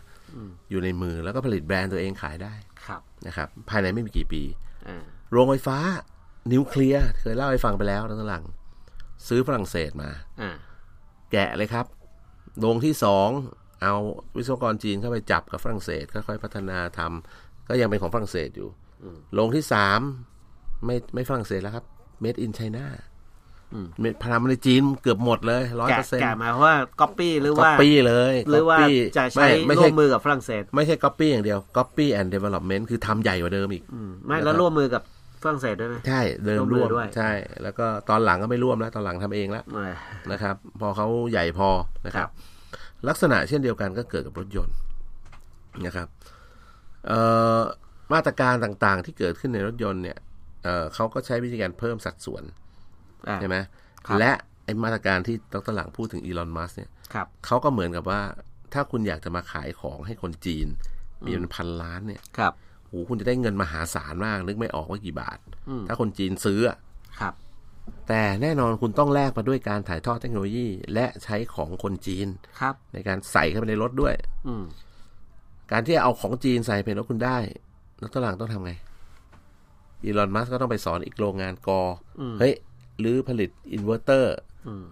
[0.71, 2.55] อยู่ในมือแล้วก็ผลิตแบรนด์ตัวเองขายได้
[2.87, 4.43] ครับนะครับ ภายในไม่มีกี่ปี
[4.89, 5.79] อ่าโรงไฟฟ้า
[6.53, 8.45] นิวเคลียร์เคยเล่าให้ฟังไปแล้วทั้งหลัง
[9.29, 10.51] ซื้อฝรั่งเศสมาอ่า
[11.33, 11.87] แกะเลยครับ
[12.61, 13.29] โรงที่สอง
[13.83, 13.95] เอา
[14.37, 18.69] วิศวกรจีนเข้าไปจับกับฝรั่งเศสค่อยๆพัฒนาทำก็ยังเป็นของฝรั่งเศสอยู่
[19.35, 20.01] โรงที่สาม
[20.87, 21.85] ไม่ไม่ฝรั่งเศสแล้วครับ
[22.23, 22.87] made in China
[23.75, 35.03] อืมเม็ดพารามาในจีนเกือบหมดเลยร้อยแกะเปอร์เซ็นต์แกะหมายความว่าก๊อปปี้หรือก๊อว่าปปี้เลย หรือว่า copy จะใช้ไม่ไม่ร่ใช่วมมือกับฝรั่งเศส ไม่ใช่ก๊อปปี้อย่างเดียวก๊อปปี้แอนด์เดเวล็อปเมนต์คือทำใหญ่กว่าเดิมอีกอืมไม่นะครับแล้วร่วมมือกับ
[35.43, 37.31] ฝรั่งเศสด้วยไหมใช่เดิมร่วมมืร่อวมด้วยใช่
[37.63, 39.95] แล้วก็ตอนหลังก็ไม่ร่วมแล้ว ตอนหลังทำเองแล้วเออ
[40.33, 41.69] นะครับ พอเขาใหญ่พอ
[42.07, 42.58] นะคครัรับบ
[43.09, 44.77] ลักษณะเช่นเดียวกันก็เกิดกับรถยนต์
[45.87, 46.09] นะครับ
[47.07, 47.21] เอ่
[47.59, 47.61] อ
[48.13, 50.19] มาตรการต่างๆ ที่เกิดขึ้นในรถยนต์เนี่ย
[50.65, 52.43] เอ่อเขาก็ใช้วิธีการเพิ่มสัดส่วน
[53.29, 53.57] อ่าใช่ไหม
[54.07, 54.31] ครับและ
[54.65, 58.21] ไอ้มาตรการที่ดรหลังพูดถึงอีลอนมัสเนี่ยครับเขาก็เหมือนกับว่า
[58.73, 60.67] ถ้าคุณอยากจะมาขายของให้คนจีน
[61.25, 62.53] มีเป็นพันล้านเนี่ยครับ
[62.87, 66.79] โหคุณจะได้เงินมหาศาลมาก นึกไม่ออกว่ากี่บาทอืมถ้าคนจีนซื้ออะ
[67.21, 67.35] ครับ
[68.09, 72.29] แต่แน่นอนคุณต้องแลกมาด้วยการถ่ายทอดเทคโนโลยี และใช้ของคนจีน
[72.61, 74.15] ครับ ในการใส่เข้าไปในรถด้วย
[74.47, 74.65] อืม
[75.73, 77.39] การที่จะเอาของจีนใส่ไปรถคุณได้
[78.03, 78.73] นักตลาดต้องทำไง
[80.05, 81.81] อีลอนมัสก์ก็ต้องไปสอนอีกโรงงานกอ
[82.21, 82.55] อเฮ้ย
[83.01, 84.37] หรือผลิตอินเวอร์เตอร์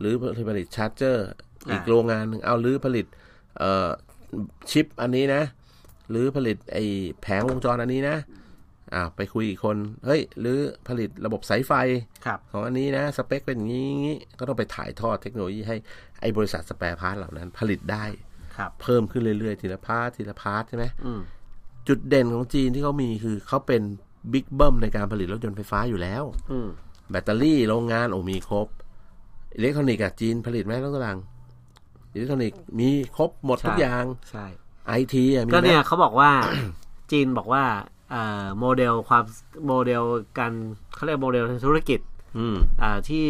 [0.01, 0.15] หรือ
[0.51, 1.27] ผลิต charger
[1.71, 3.07] อีกโรงงานหนึ่งเอาหรือผลิต
[3.59, 3.89] เอ่อ
[4.71, 5.43] ชิปอันนี้นะ
[6.11, 6.85] หรือผลิตไอ้
[7.21, 8.17] แผงวงจรอันนี้นะ
[8.95, 11.73] อ่าไปคุยอีกคน เฮ้ย หรือผลิตระบบสายไฟ
[12.27, 15.77] ครับของอันนี้นะ สเปคเป็นอย่างนี้อย่างนี้ ก็ต้องไปถ่ายทอดเทคโนโลยีให้
[16.21, 18.05] ไอ้บริษัท spare part เหล่านั้น ผลิตได้
[18.57, 21.21] ครับเพิ่มขึ้นเรื่อยๆ ทีละ part ทีละ part ใช่ไหมอืม
[21.89, 23.83] จุดเด่นของจีนที่เขามีคือเขาเป็น
[24.33, 26.69] บิ๊กเบิ้มในการผลิตรถยนต์ไฟฟ้าอยู่แล้วอืม
[27.11, 28.69] แบตเตอรี่โรงงานโอ้มีครบ
[29.55, 31.19] อิเล็กทรอนิกส์อะจีนผลิตไหมต้องกำลัง
[32.13, 34.47] อิเล็กทรอนิกส์มีครบหมดทุกอย่างใช่
[34.87, 36.31] ไอทีอะมีก็ไหมเนี่ยเขาบอกว่า
[37.11, 37.96] จีนบอกว่าเอ่อ
[38.59, 39.25] โมเดลความ
[39.67, 40.03] โมเดล
[40.39, 40.53] การ
[40.95, 42.01] เขาเรียกโมเดลทางธุรกิจ
[42.39, 43.27] อืมอ่าที่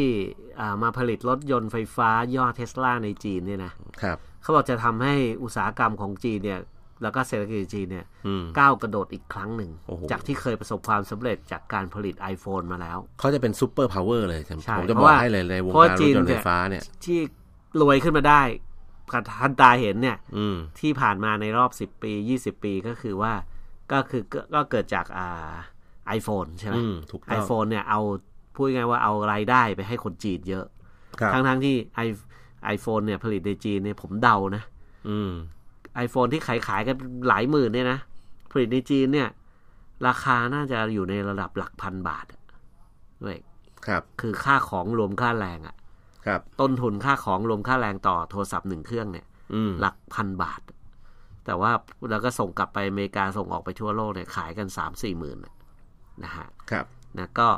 [0.61, 6.61] อ่ามาผลิตรถยนต์ไฟฟ้าย่อเทสลาในจีนเนี่ยนะครับเขาบอกจะทำให้อุตสาหกรรมของจีนเนี่ย
[7.03, 17.19] แล้วก็เศรษฐกิจจีนเนี่ยอืมก้าวกระโดดอีกครั้งหนึ่งโอ้โหจากที่เคยประสบความสำเร็จจากการผลิต iPhone มาแล้ว เขาจะเป็น superpower เลยใช่เพราะผมจะบอกให้เลยว่าเพราะในวงการรถจีนยนต์ไฟฟ้าจีนเนี่ยเนี่ยที่
[17.81, 18.43] รวยขึ้นมาได้
[19.43, 23.33] ทันตาเห็นเนี่ยอืมที่ผ่านมาในรอบ 10 ปี 20 ปีก็คือว่า
[23.93, 25.53] ก็คือก็ก็เกิดจากอ่า
[26.07, 28.01] ไอโฟนใช่ไหมอืมถูกไอต้องโฟนเนี่ยเอา
[28.55, 30.65] พูดง่ายๆว่าเอารายได้ไปให้คนจีนเยอะ
[31.21, 32.01] ครับทั้งทั้งๆที่ไอ
[32.65, 34.63] ไอโฟนเนี่ยผลิตในจีนเนี่ยผมเดานะ
[35.09, 35.33] อืม
[35.95, 36.97] ไอโฟนที่ขายขายกัน
[37.29, 37.99] หลายหมื่นเนี่ยนะ
[38.51, 39.29] ผลิตในจีนเนี่ย
[40.07, 42.43] ราคาน่าจะอยู่ในระดับหลักพันบาทอะ
[43.23, 43.39] ด้วย
[43.87, 45.77] ครับ คือค่าของรวมค่าแรงอะ
[46.27, 50.61] ครับ ต้นทุนค่าของรวมค่าแรงต่อโทรศัพท์หนึ่งเครื่องเนี่ยอืมหลักพันบาท
[51.47, 51.73] แต่ว่า
[52.11, 55.55] เราก็ส่งกลับไปอเมริกาส่งออกไปทั่วโลกเนี่ยขายกันสามสี่หมื่นน่ะ
[56.25, 56.85] นะฮะครับ
[57.19, 57.49] นะก็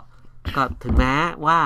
[0.57, 1.15] ก็ถึงแม้
[1.47, 1.61] ว่า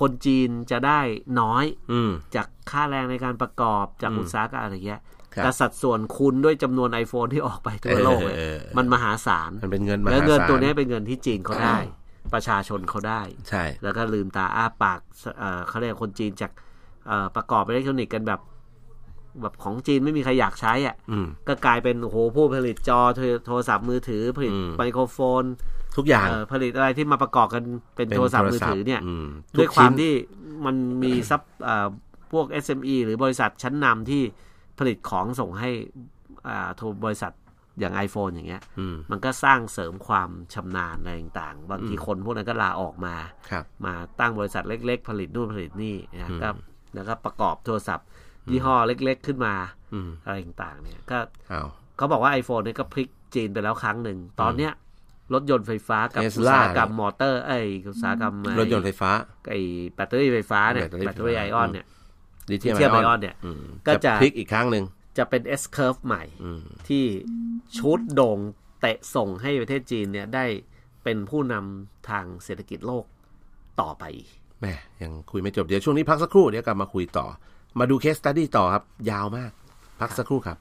[0.00, 1.00] คนจีนจะได้
[1.40, 5.00] น้อยอืมจากค่าแรงในการประกอบจากอืมอุตสาหกรรมอะไรเงี้ย
[5.34, 11.76] ครับแต่สัดส่วนคูณด้วยจำนวน iPhone ที่ออกไปทั่วโลกเนี่ยเออเออมันมหาศาลมันเป็นเงินมหาศาลแล้วเงินตัวนี้เป็นเงินที่จีนเขาได้
[12.34, 15.00] ประชาชนเขาได้ ใช่ แล้วก็ลืมตาอ้าปาก
[15.38, 16.52] เอ่อเขาเรียกคนจีนจาก
[17.06, 18.40] เอ่อประกอบอิเล็กทรอนิกส์กันแบบ
[19.42, 25.44] แบบของจีนไม่มีใครอยากใช้อะอืมก็กลายเป็นโอ้โหผู้ผลิตจอโทรโทรศัพท์มือถือ ผลิตอืมไมโครโฟน
[25.96, 27.62] ทุกอย่างเอ่อผลิตอะไรที่มาประกอบกัน
[27.96, 29.26] เป็นเป็นโทรศัพท์มือถือเนี่ยม
[29.56, 30.12] ด้วยทุกความชิ้นที่
[30.64, 31.88] มันมีซับเอ่อ
[32.32, 34.22] พวก SME หรือบริษัทชั้นนำที่
[34.78, 35.70] ผลิตของส่งให้
[36.48, 37.32] อ่าโทรบริษัท
[37.80, 43.14] อย่าง iPhone อย่างเงี้ยอืมมันก็สร้างเสริมความชำนาญอะไรต่างๆ บางทีคนพวกนั้นก็ลาออกมา
[43.50, 46.48] ครับมาตั้งบริษัทเล็ก ๆ ผลิตนู่นผลิตนี่นะอืมก็
[46.94, 48.06] แล้วก็ประกอบโทรศัพท์
[48.50, 49.54] ยี่ห้อเล็ก ๆ ขึ้นมา
[49.92, 51.18] อืมอะไรต่างๆ เนี่ยก็
[51.52, 54.72] อ้าวเขาบอกว่า iPhone เนี่ยก็พลิกจีนไปแล้วครั้งหนึ่ง ตอนเนี้ย
[55.34, 59.10] รถยนต์ไฟฟ้ากับ Tesla อุตสาหกรรมมอเตอร์เอ้ยอุตสาหกรรมไอ้รถยนต์ไฟฟ้า
[59.50, 59.60] ไอ้
[59.94, 61.86] แบตเตอรี่ไฟฟ้าเนี่ยแบตเตอรี่แบตเตอรี่ไอออนเนี่ย
[62.50, 64.84] ลิเธียมลิเธียมไอไอออนเนี่ยอืมก็จะพลิกอีกครั้งหนึ่ง
[65.18, 67.04] จะเป็น S curve ใหม่อืมที่
[67.78, 68.38] ชุดโด่ง
[68.80, 70.44] เตะส่งให้ประเทศจีนเนี่ยได้
[71.04, 73.04] เป็นผู้นำทางเศรษฐกิจโลก
[73.80, 74.04] ต่อไป
[74.60, 77.26] แหม่ยังคุยไม่จบเดี๋ยวช่วงนี้พักสักครู่เดี๋ยวกลับมาคุยต่อ
[77.78, 79.52] มาดูเคสตัดดี้ต่อครับ ยาวมาก
[80.00, 80.58] พักสักครู่ครับ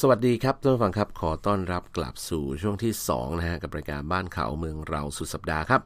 [0.00, 5.82] สวัสดีครับท่านผู้ฟังครับ ขอต้อนรับกลับสู่ช่วงที่ 2 นะฮะ กับรายการบ้านข่าวเมืองเราสุดสัปดาห์ครับ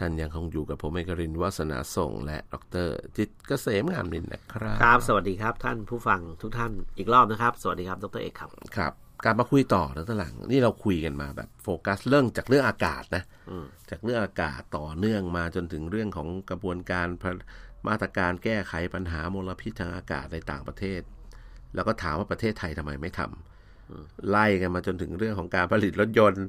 [0.00, 2.54] ท่านยังคงอยู่กับผมเอกรินทร์วัฒนาส่ง และด
[2.86, 8.92] รจิตรเกษมงามนินนะครับ ครับ สวัสดีครับท่านผู้ฟังทุกท่านอีกรอบนะครับ สวัสดีครับดรเอกครับครับ
[9.24, 17.30] กลับมาคุยต่อแล้วตอนหลังนี่เราคุยกันมาแบบโฟกัสเรื่องจากเรื่องอากาศนะอืมจากเรื่องอากาศต่อเนื่องมาจนถึงเรื่องของกระบวนการพะ
[17.88, 21.00] มาตรการแก้ไขปัญหามลพิษทางอากาศในต่างประเทศ
[21.74, 26.46] แล้วก็ถามว่าประเทศไทยทำไมไม่ทำไล่กันมาจนถึงเรื่องของการผลิตรถยนต์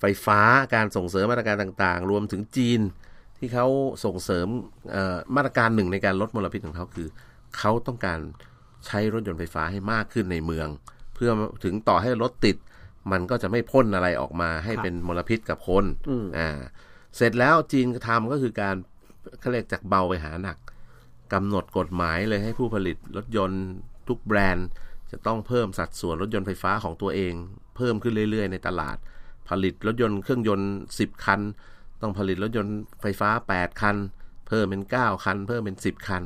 [0.00, 0.40] ไฟฟ้า
[0.74, 2.80] การส่งเสริมมาตรการต่างๆ รวมถึงจีน
[3.38, 3.66] ที่เขา
[4.04, 4.46] ส่งเสริม
[4.92, 7.08] เอ่อมาตรการหนึ่งในการลดมลพิษของเขาคือ
[7.58, 8.18] เขาต้องการ
[8.86, 10.68] ใช้รถยนต์ไฟฟ้าให้มากขึ้นในเมือง
[11.14, 11.30] เพื่อ
[11.64, 12.56] ถึงต่อให้รถติด
[13.12, 16.48] มันก็จะไม่พ่นอะไรออกมาให้ครับเป็นมลพิษกับคนอืมอ่า
[17.16, 18.76] เสร็จแล้วจีนทำก็คือการ
[19.40, 20.56] เขาเรียกจากเบาไปหาหนัก
[21.32, 23.64] กำหนดกฎหมายเลยให้ผู้ผลิตรถยนต์
[24.08, 24.68] ทุกแบรนด์
[25.12, 27.32] จะต้องเพิ่มสัดส่วนรถยนต์ไฟฟ้าของตัวเอง
[27.76, 28.96] เพิ่มขึ้นเรื่อย ๆ ในตลาด
[29.48, 31.40] ผลิตรถยนต์เครื่องยนต์ 10 คัน
[32.02, 33.96] ต้องผลิตรถยนต์ไฟฟ้า 8 คัน
[34.48, 36.22] เพิ่มเป็น 9 คัน เพิ่มเป็น 10 คัน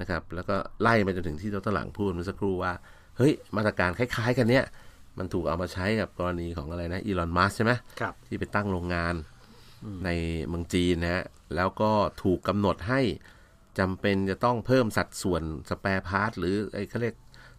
[0.00, 2.72] นะครับ แล้วก็ไล่ไปจนถึงที่ดรหลังพูดเมื่อสักครู่ว่า
[3.16, 4.64] เฮ้ย มาตรการคล้ายๆ กันเนี้ย
[5.18, 9.14] มันถูกเอามาใช้กับกรณีของอะไรนะอีลอนมัสใช่ไหมครับที่ไปตั้งโรงงาน
[10.04, 10.10] ใน
[10.48, 11.24] เมืองจีนนะฮะ
[11.56, 11.90] แล้วก็
[12.22, 13.00] ถูกกำหนดให้
[13.78, 17.14] จำเป็นจะต้องเพิ่มสัดส่วน spare part หรือไอ้เขาเรียก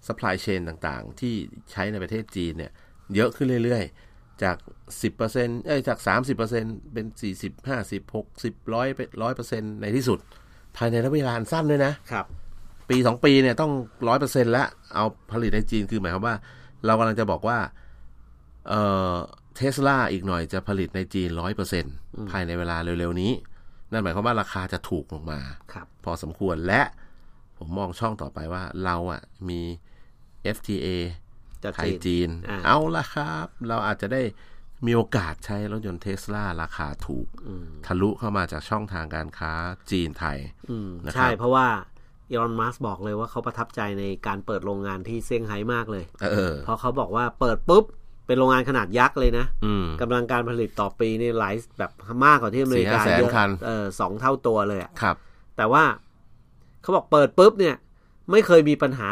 [0.08, 1.34] supply chain ต่างๆ ที่
[1.72, 2.72] ใช้ในประเทศจีนเนี่ย
[3.16, 4.09] เยอะขึ้นเรื่อยๆ
[4.44, 4.58] จาก
[5.12, 6.00] 10%เอ้ยจาก
[6.46, 7.06] 30%เป็น
[7.38, 9.10] 40 50 60 100เป็น
[9.46, 10.20] 100%ในที่สุด
[10.76, 12.26] ภายในระยะเวลาอันสั้นด้วยนะครับ
[12.90, 13.72] ปีสองปีเนี่ยต้อง
[14.08, 16.36] ร้อยเปอร์เซ็นต์แล้วเอาผลิตในจีนคือหมายความว่า
[16.86, 17.60] เรากำลังจะบอกว่า
[18.70, 18.82] เอ่
[19.14, 19.16] อ
[19.56, 21.86] เทสลาอีกหน่อยจะผลิตในจีนร้อยเปอร์เซ็นต์
[22.32, 23.32] ภายในเวลาเร็วๆนี้
[23.92, 25.40] นั่นหมายความว่าราคาจะถูกลงมา
[25.74, 26.82] ครับพอสมควรและ
[27.58, 29.62] ผมมองช่องต่อไปว่าเราอะมี
[30.56, 30.88] FTA
[31.64, 34.22] จากไทยจีนจีนอ่าเอาละครับ เราอาจจะได้
[34.86, 37.28] มีโอกาสใช้รถยนต์เทสลาราคาถูก
[37.86, 39.52] ทะลุเข้ามาจากช่องทางการค้า
[39.92, 40.38] จีนไทย
[40.70, 41.68] อืมนะครับใช่เพราะว่า
[42.30, 47.86] อีลอนมัสก์บอกเลยว่าเขาประทับใจในการเปิดโรงงานที่เซี่ยงไฮ้มากเลยเออเพราะเขาบอกว่าเปิดปุ๊บ
[48.28, 51.92] เป็นโรงงานขนาดยักษ์เลยนะอืมกำลังการผลิตต่อปีนี่หลายแบบ
[52.26, 55.16] มากกว่าที่อเมริกาสี่ห้าแสนเยอะคันเออสองเท่าตัวเลยอะครับ
[55.58, 55.84] แต่ว่า
[56.82, 57.76] เขาบอกเปิดปุ๊บเนี่ย
[58.32, 59.10] ไม่เคยมีปัญหา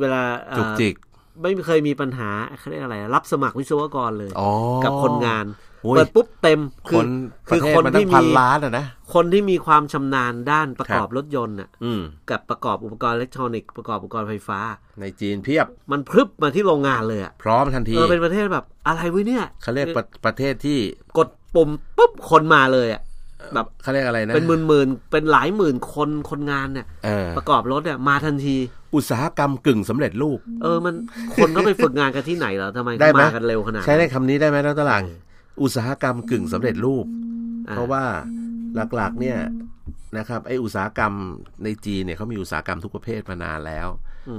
[0.00, 0.94] เวลาเอ่อจุกจิก
[1.42, 4.50] ไม่เคยมีปัญหาเขาเรียกอะไร รับสมัครวิศวกรเลยอ๋อ
[4.84, 5.46] กับคนงาน
[5.82, 7.08] โอ้ยเปิดปุ๊บเต็มคคือน
[7.50, 12.00] ประคือเทศคนมันตั้ที่งพัมีนล้านอะนะคนที่มีความชำนาญด้านประกอบครับรถยนต์น่ะอืม
[12.30, 14.60] กับประกอบอุปกรณ์อิเล็กทรอนิกส์ประกอบอุปกรณ์ไฟฟ้า
[15.00, 20.78] ในจีนเพียบมันพรึบมาที่โรงงานเลยอะพร้อมทันทีเออเป็นประเทศแบบอะไรวะเนี่ยเขาเรียกประประเทศที่
[21.18, 23.02] กดปุ่มปุ๊บคนมาเลยอะ
[23.54, 28.56] แบบเขาเรียกอะไรนะเป็นหมื่นหมื่นๆเป็นหลายหมื่นคนคนงานเนี่ยเออประกอบรถเนี่ยมาทันที
[28.94, 30.94] อุตสาหกรรมกึ่งสำเร็จรูป เออมัน
[31.36, 35.04] คนก็ไปฝึกงานกันที่ไหนเหรอทำไมได้เขาไหมมากันเร็วขนาดนั้นใช้ได้คำนี้ได้ไหมน้องตลาง
[35.62, 37.06] อุตสาหกรรมกึ่งสำเร็จรูป
[37.68, 38.04] อ่เพราะว่า
[38.94, 39.38] หลักๆเนี่ย
[40.18, 41.12] นะครับไออุตสาหกรรม
[41.64, 43.88] ในจีนเนี่ยเขามีอุตสาหกรรมทุกประเภทมานานแล้ว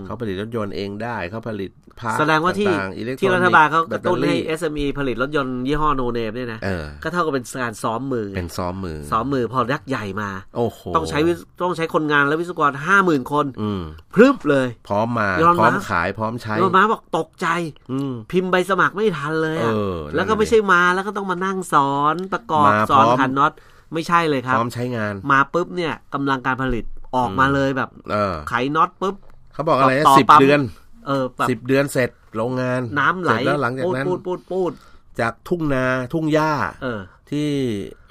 [0.05, 13.81] เขาผลิตรถยนต์เองได้เขาผลิต part ต่างๆอิเล็กทรอนิกส์ที่รัฐบาลเขากระตุ้นให้ SME ผลิตรถยนต์ยี่ห้อ no name เนี่ยนะเออก็เท่ากับเป็นการซ้อมมือไงเป็นซ้อมมือซ้อมมือพอยักษ์ใหญ่มาโอ้โหต้องใช้วิศต้องใช้คนงานและวิศวกรห้าหมื่นคนอืม
[14.15, 17.47] พรึบเลย พร้อมมายอมพร้อมนะขายพร้อมใช้โยนมาบอกตกใจ
[17.91, 23.51] อืมพิมพ์ใบสมัครไม่ทันเลยอะเออนั่นแล้วก็ไม่ใช่มาแล้วก็ต้องมานั่งสอนประกอบมาสอนพร้อมขันน็อต
[23.93, 29.15] ไม่ใช่เลยคพรับร้อมใช้งานมาปุ๊บเนี่ยกำลังการผลิตออกมาเลยแบบเออไขน็อตปุ๊บ
[29.53, 30.59] เขาบอกอะไรนะต่อสิบปั๊มเดือน
[31.07, 34.73] เออแบบสิบเดือนเสร็จโรงงานน้ำไหลเสร็จแล้วหลังจากปูดนั้นปูดปูดปูด
[35.19, 36.51] จากทุ่งนาทุ่งหญ้า
[36.83, 37.49] เออ ที่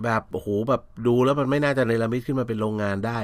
[0.04, 3.20] แบบโอ้โหแบบดูแล้วมันไม่น่าจะเนรมิตขึ้นมาเป็นโรงงานได้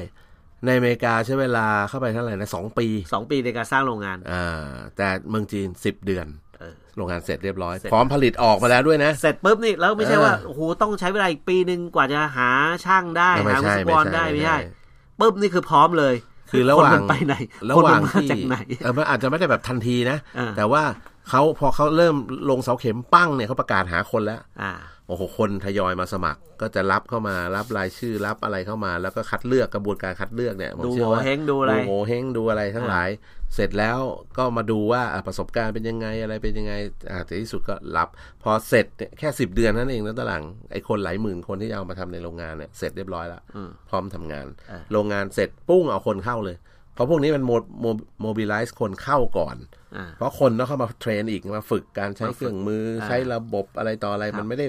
[0.64, 6.26] ในอเมริกาใช้เวลาเข้าไปเท่าไหร่นะสองปีสองปีในการสร้างโรงงานอ่าแต่เมืองจีนสิบเดือน
[6.59, 12.50] เออโรงงานเสร็จเรียบร้อยเสร็จพร้อมผลิตออกมาแล้วด้วยนะ เสร็จปุ๊บนี่แล้วไม่ใช่เออว่าโอ้โหต้องใช้เวลาอีกปีหนึ่งกว่าจะหา
[12.85, 14.70] ช่างได้ไม่หาวิใช่ศวไม่กรใช่ได้ไม่ไม่ใช่ใช่
[15.20, 16.14] ปุ๊บนี่คือพร้อมเลย
[16.51, 17.35] คือระหว่างคนมันไปไหน
[17.71, 20.83] ระคนหมัว่างนมาที่จากไหนเออมันอาจจะไม่ได้แบบทันทีนะอ่าแต่ว่า
[21.31, 22.17] เขาพอเขาเริ่ม
[22.51, 24.73] ลงเสาเข็มปั้งเนี่ยเขาประกาศหาคนแล้วอ่า
[25.09, 33.09] โอ้โหคนทยอยมาสมัคร ก็จะรับเข้ามารับรายชื่อรับอะไรเข้ามา แล้วก็คัดเลือกกระบวนการคัดเลือกเนี่ยผมดูเชื่อโหว่าเฮงดูอะไรโหเฮงดูอะไรทั้งหลาย
[33.55, 33.99] เสร็จแล้ว
[34.39, 36.75] ก็มาดูว่าอะประสบการณ์เป็นยังไงอะไรเป็นยังไง
[37.11, 38.09] อ่าแต่ที่สุดก็รับ
[38.43, 46.57] พอเสร็จเนี่ยแค่สิบเดือนนั่นเองนะตะหลังไอ้คนหลายหมื่นคนที่จะเอามาทำในโรงงานเนี่ยเสร็จเรียบร้อยแล้วอืมพร้อมทำงานอ่าโรงงานเสร็จปุ้งเอาคนเข้าเลย
[46.97, 47.87] เพราะพวกนี้มันโมโม
[48.23, 49.57] mobilize คนเข้าก่อน
[49.97, 54.67] อ่าเพราะคนต้องเข้ามา train อีกมาฝึกการใช้เครื่องมืออ่าใช้ระบบอะไรต่ออะไรครับมันไม่ได้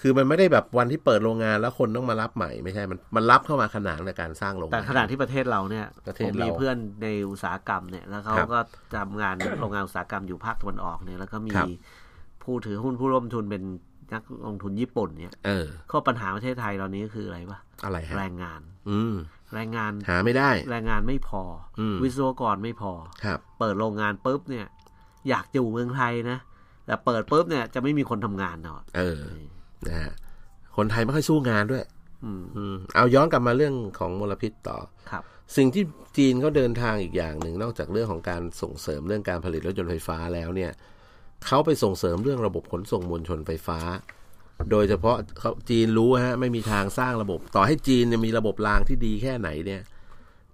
[0.00, 8.60] คือมันไม่ได้แบบวันที่เปิดโรงงานแล้วคนต้องมารับใหม่ไม่ใช่ มันมันรับเข้ามาขนานในการสร้างโรงงานแต่ขณะที่ประเทศเราเนี่ยประเทศเรามีมีเพื่อนในอุตสาหกรรมเนี่ยแล้วเขาครับก็
[8.98, 11.68] ทำงานโรงงานอุตสาหกรรมอยู่ภาคตะวันออกเนี่ยแล้วก็มีครับ
[12.44, 13.62] ผู้ถือหุ้นผู้ร่วมทุนเป็น
[14.14, 18.60] นักลงทุนญี่ปุ่นเนี่ยเออข้อปัญหาประเทศไทยตอนนี้ก็คืออะไรวะอะไรฮะแรงงาน
[18.90, 19.14] อืม
[19.54, 21.42] แรงงานหาไม่ได้ แรงงานไม่พอ
[21.80, 22.92] อมวิศวกรไม่พอ
[23.24, 24.66] ครับ เปิดโรงงานปุ๊บเนี่ย
[25.28, 26.38] อยากอยู่เมืองไทยนะ
[26.86, 29.22] แต่เปิดปุ๊บเนี่ยจะไม่มีคนทำงานเนาะเออ
[29.88, 30.12] นะฮะ
[30.76, 31.84] คนไทยไม่ค่อยสู้งานด้วย
[32.24, 34.78] อืมอืมเอาย้อนกลับมาเรื่องของมลพิษต่อ
[35.10, 35.22] ครับ
[35.56, 35.84] สิ่งที่
[36.16, 40.72] จีนเขาเดินทางอีกอย่างหนึ่งนอกจากเรื่องของการส่งเสริมเรื่องการผลิตรถยนต์ไฟฟ้าแล้วเนี่ย
[41.46, 43.78] เขาไปส่งเสริมเรื่องระบบขนส่งมวลชนไฟฟ้า
[44.70, 49.82] โดยเฉพาะเขาจีนรู้ฮะไม่มีทางสร้างระบบ ต่อให้จีนเนี่ยมีระบบรางที่ดีแค่ไหนเนี่ย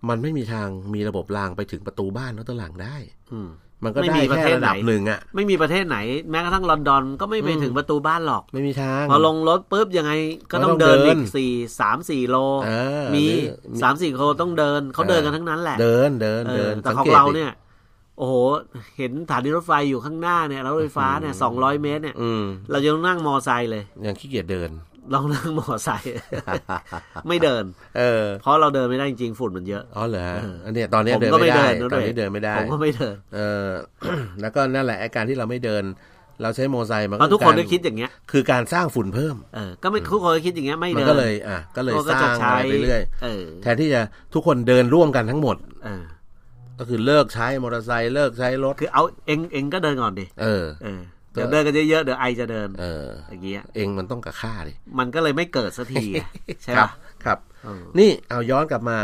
[0.08, 2.96] มันไม่มีทางมีระบบรางไปถึงประตูบ้านแล้วตวหลังได้
[3.32, 3.50] อืม
[3.84, 5.96] มันก็ไม่ได้มีประแค่เทศระดับไหนหนึ่งอะไม่มีประเทศไหน
[6.30, 10.12] แม้กระทั่งลอนดอนก็ไม่ไปอืมถึงประตูบ้านหรอก ไม่มีทาง พอลงรถปุ๊บยังไง
[10.50, 12.70] ก็ต้องมันต้องเดินเดิอีนกสี่สามสี่โลเอ
[13.02, 13.30] อมีห
[13.70, 17.52] รือสามสี่โลต้องเดินเขาเดินกันทั้งนั้นแหละ เดินเดินเอเดิอนแต่สัของกตเราดิเนี่ย
[18.18, 18.34] โอ้โห
[18.98, 24.70] เห็นสถานีรถไฟอยู่ข้างหน้าเนี่ยแล้วรถไฟฟ้าเนี่ยสองร้อยเมตรเนี่ยอืมเราจะต้องนั่งมอไซค์เลย ยังขี้เกียจเดิน
[25.14, 26.12] ลองนั่งมอไซค์
[27.28, 27.64] ไม่เดิน
[27.98, 33.68] เออ เพราะเราเดินไม่ได้จริงๆฝุ่นมันเยอะอ๋อเหรอฮะเอออัอันเนี้ยตอนเนี้ยผมเดินก็ไม่ไม่ได้เดินนะตอนนี้เดินไม่ได้ผมก็ไม่เดิน เออ
[34.40, 35.84] แล้วก็นั่นแหละไอ้การที่เราไม่เดิน
[36.42, 44.00] เราใช้โมอไซค์มันเพราะทุกคนอก็คิดอย่างเงี้ย คือการสร้างฝุ่นเพิ่มเออก็ไม่ทุกคนก็คิดอย่างเงี้ยไม่มันเดินก็เลย อะ ก็เลยก็สร้าจะงใช้อะไรไปเรื่อยเออแทนที่จะ
[44.34, 46.02] ทุกคนเดินร่วมกันทั้งหมดเออ
[46.78, 51.00] ก็คือเลิกใช้มอเตอร์ไซค์เลิกใช้รถ คือเอาเองเองก็เดินก่อนดิเออเออ
[51.32, 56.26] เดี๋ยวเดินกันเยอะๆเดี๋ยวไอจะเดิน เอออย่างเงี้ยเองมันต้องกลับข้างดิมันก็เลยไม่เกิดสักทีไง
[56.62, 56.90] ใช่ครัป่ะ
[57.24, 58.98] ครับเออนี่เอาย้อนกลับมา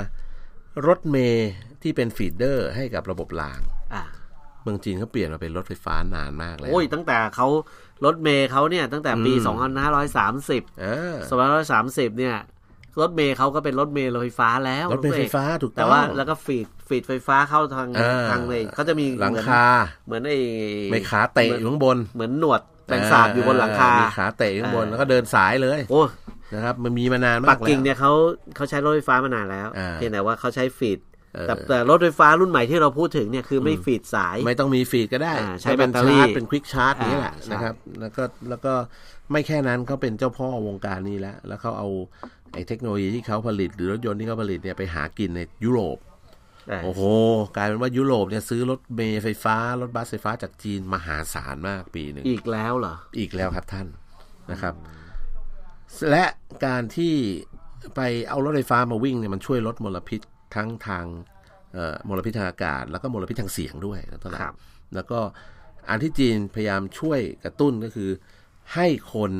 [0.86, 1.50] รถเมล์
[1.82, 3.60] ที่เป็น feeder ให้กับระบบราง
[3.94, 4.02] อะ
[4.62, 7.46] เมืองจีนเขาเปลี่ยนมาเป็นรถไฟฟ้านานมากแล้วโอ้ยตั้งแต่เขา
[8.04, 9.58] รถเมย์เขาเนี่ยตั้งแต่ปีอืม
[10.66, 11.16] 2530เออ
[12.10, 12.36] 2530 เนี่ย
[13.00, 19.66] รถเมย์เขาก็เป็นรถเมย์รถไฟฟ้าแล้วรถเมย์ไฟฟ้าถูกแต่ต้องว่าแล้วก็ฟีด ฟีดไฟฟ้าเข้าทางอ่าทางเลยเขาจะมีหลังเหมือนคา
[20.06, 20.38] เหมือนไอ้
[20.90, 26.02] ไม่ขาเตะอยู่ข้างบน เหมือนหนวดแปลงสาบอยู่บนหลังคา มีขาเตะอยู่ข้างบนอ่าแล้วก็เดินสายเลย โอ้
[26.54, 28.12] นะครับ มันมีมานานมากปักกิ่งแล้วเนี่ยเขา
[28.56, 31.00] เขาใช้รถไฟฟ้ามานานแล้วอ่าเพียงแต่ว่าเขาใช้ฟีด
[31.34, 38.72] เออแต่แต่รถไฟฟ้ารุ่นใหม่ที่เราพูดถึงเนี่ยคือไม่ feed สาย ไม่ต้องมี feed ก็ได้อ่าใช้เป็นแบตเตอรี่ชาร์จเป็น quick charge นี้แหละอ่าใช่นะครับ แล้วก็แล้วก็
[39.32, 41.88] ไม่แค่นั้นเขาเป็นเจ้าพ่อวงการนี้แล้ว แล้วเขาเอา
[42.52, 46.09] ไอ้เทคโนโลยีที่เขาผลิตหรือรถยนต์ที่เขาผลิตเนี่ยไปหากินในยุโรปเออ
[46.82, 47.02] โอ้โห
[47.56, 53.86] กลายเป็นว่ายุโรปเนี่ยซื้อรถเมล์ไฟฟ้า รถบัสไฟฟ้าจากจีนมหาศาลมากปีหนึ่งอีกแล้วเหรอ อีกแล้วครับท่าน
[54.50, 54.74] นะครับ
[56.10, 56.24] และ
[56.66, 57.14] การที่
[57.96, 60.20] ไปเอารถไฟฟ้ามาวิ่งเนี่ยมันช่วยลดมลพิษ
[60.54, 61.04] ทั้งทาง
[61.72, 64.56] เอ่อมลพิษทางอากาศ แล้วก็มลพิษทางเสียงด้วยนะตอนหลัครังบ
[64.94, 65.18] แล้วก็
[65.88, 68.10] อันที่จีนพยายามช่วยกระตุ้นก็คือ
[68.74, 69.32] ให้คน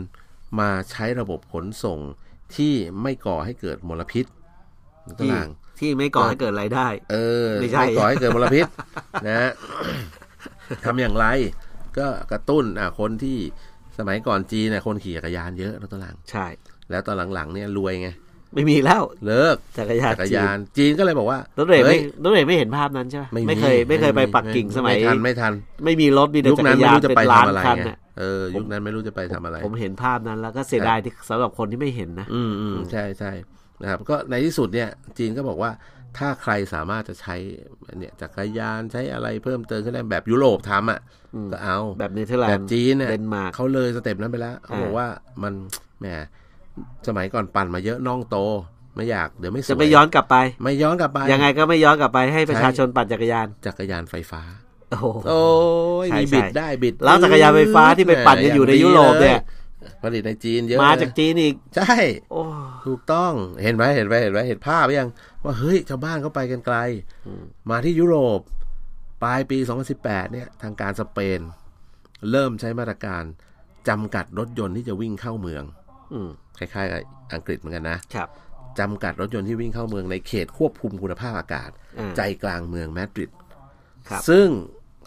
[0.61, 2.01] มาใช้ระบบขนส่ง
[2.57, 4.27] ที่ไม่ก่อให้เกิดมลพิษ
[5.07, 5.51] นะตอนที่หลัง
[5.81, 7.17] ที่ไม่ก่อให้เกิดรายได้ เอ
[7.47, 8.67] อไม่ใช่ก่อให้เกิดมลพิษ
[9.27, 9.51] นะฮะ
[10.85, 11.27] ทำอย่างไร
[11.99, 13.39] ก็กระตุ้นอะคนที่
[13.99, 16.47] สมัยก่อนจีนน่ะคนขี่จักรยานเยอะนะตอนหลังใช่
[16.91, 18.11] แล้วตอนหลังๆเนี่ยรวยไง
[18.55, 25.53] ไม่มีแล้วเลิกจักรยานจักรยานจีนก็เลยบอกว่ารถเมย์ฮ้ไม่ยรถเมย์ไม่เห็นภาพนั้นใช่ไหมไม่มีไม่เคยไม่เคยไปปักกิ่งสมัยไม่ทันไม่ทัน
[25.85, 33.33] ไม่มีรถมีแต่ยุคจักนั้นรไม่ยานรู้จะเป็ไปนล้านทำอะไรคันไงน่ะเออยุคนั้นไม่รู้จะไปทำอะไร ผมเห็นภาพนั้นแล้วก็เสียดายที่สำหรับคนที่ไม่เห็นนะ อืมอืมใช่ใช่
[33.83, 34.89] นะครับก็ในที่สุดเนี่ย
[35.19, 35.71] จีนก็บอกว่า
[36.19, 37.37] ถ้าใครสามารถจะใช้
[37.99, 41.01] เนี่ยจักรยานใช้อะไรเพิ่มเติมขึ้นได้แบบยุโรปทำอะ
[41.53, 45.07] ก็เอาแบบเนเธอร์แลนด์แบบเดนมาร์กจีนเนี่ยเขาเลย step นั้นไปแล้วเขาบอกอ่าว่า
[45.43, 45.53] มัน
[46.01, 46.07] แหม
[47.09, 48.37] สมัยก่อนปั่นมาเยอะน่องโต
[48.97, 54.43] ไม่อยากเดี๋ยวไม่สวยจะไม่ย้อนกลับไป ไม่ย้อนกลับไป ยังไงก็ไม่ย้อนกลับไปให้ประชาชนปั่นจักรยาน จักรยาน ไฟฟ้า
[54.91, 55.45] โอ้โหโอ้
[56.05, 59.41] ยใช่มีบิดใช่ได้บิด แล้วจักรยานไฟฟ้าที่ไปปั่นกันอยู่ในยุโรปเนี่ย
[60.03, 61.95] ผลิตในจีนเยอะมาจากจีนอีก ใช่
[62.33, 62.43] โอ้
[62.87, 63.33] ถูกต้อง
[63.63, 65.11] เห็นไหมเห็นไหมเห็นไหมเห็นภาพหรือยัง
[65.45, 66.77] ว่าเฮ้ยชาวบ้านเขาไปกันไกล
[67.71, 68.41] มาที่ยุโรป
[69.23, 69.59] ปลายปี
[69.97, 71.41] 2018 เนี่ย ทางการสเปน
[72.31, 73.23] เริ่มใช้มาตรการ
[73.89, 75.65] จำกัดรถยนต์ที่จะวิ่งเข้าเมือง
[76.13, 77.03] อืมคล้ายๆกับ
[77.35, 78.29] อังกฤษเหมือนกันนะครับ
[78.79, 83.31] จำกัดรถยนต์ที่วิ่งเข้าเมืองในเขตควบคุมคุณภาพอากาศอ่าใจกลางเมืองมาดริด
[84.09, 84.49] ครับซึ่ง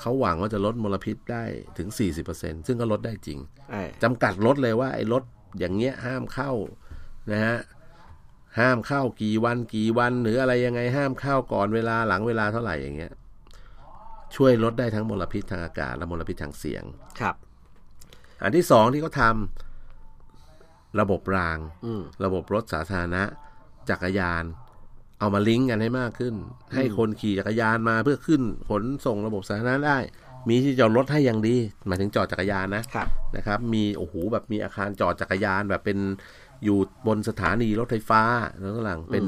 [0.03, 1.43] เขาหวังว่าจะลดมลพิษได้
[1.77, 1.89] ถึง
[2.27, 3.39] 40%ซึ่งก็ลดได้จริง
[3.71, 5.23] เออจำกัดรถเลยว่าไอ้รถ
[5.59, 6.51] อย่างเงี้ยห้ามเข้า
[7.31, 7.57] นะฮะ
[8.59, 13.13] ห้ามเข้ากี่วันกี่วัน หรืออะไรยังไงห้ามเข้าก่อนเวลาหลังเวลาเท่าไหร่อย่างเงี้ย
[14.35, 16.83] ช่วยลดได้ทั้งมลพิษทางอากาศและมลพิษทางเสียง
[17.19, 17.35] ครับ
[18.43, 23.23] อันที่สองที่เขาทำระบบรางอืมระบบรถสาธารณะ
[23.89, 24.43] จักรยาน
[25.23, 26.35] เอามาลิงก์กันให้มากขึ้น
[26.75, 29.97] ให้คนขี่จักรยานมาเพื่อขึ้นขนส่งระบบสาธารณะได้
[30.49, 31.55] มีที่จอดรถให้อย่างดี
[31.87, 35.97] หมายถึงจอดจักรยานนะครับนะครับ มีโอ้โหแบบมีอาคารจอดจักรยานแบบเป็น
[36.63, 38.21] อยู่บนสถานีรถไฟฟ้า
[38.59, 39.23] แล้วก็หลังเป็น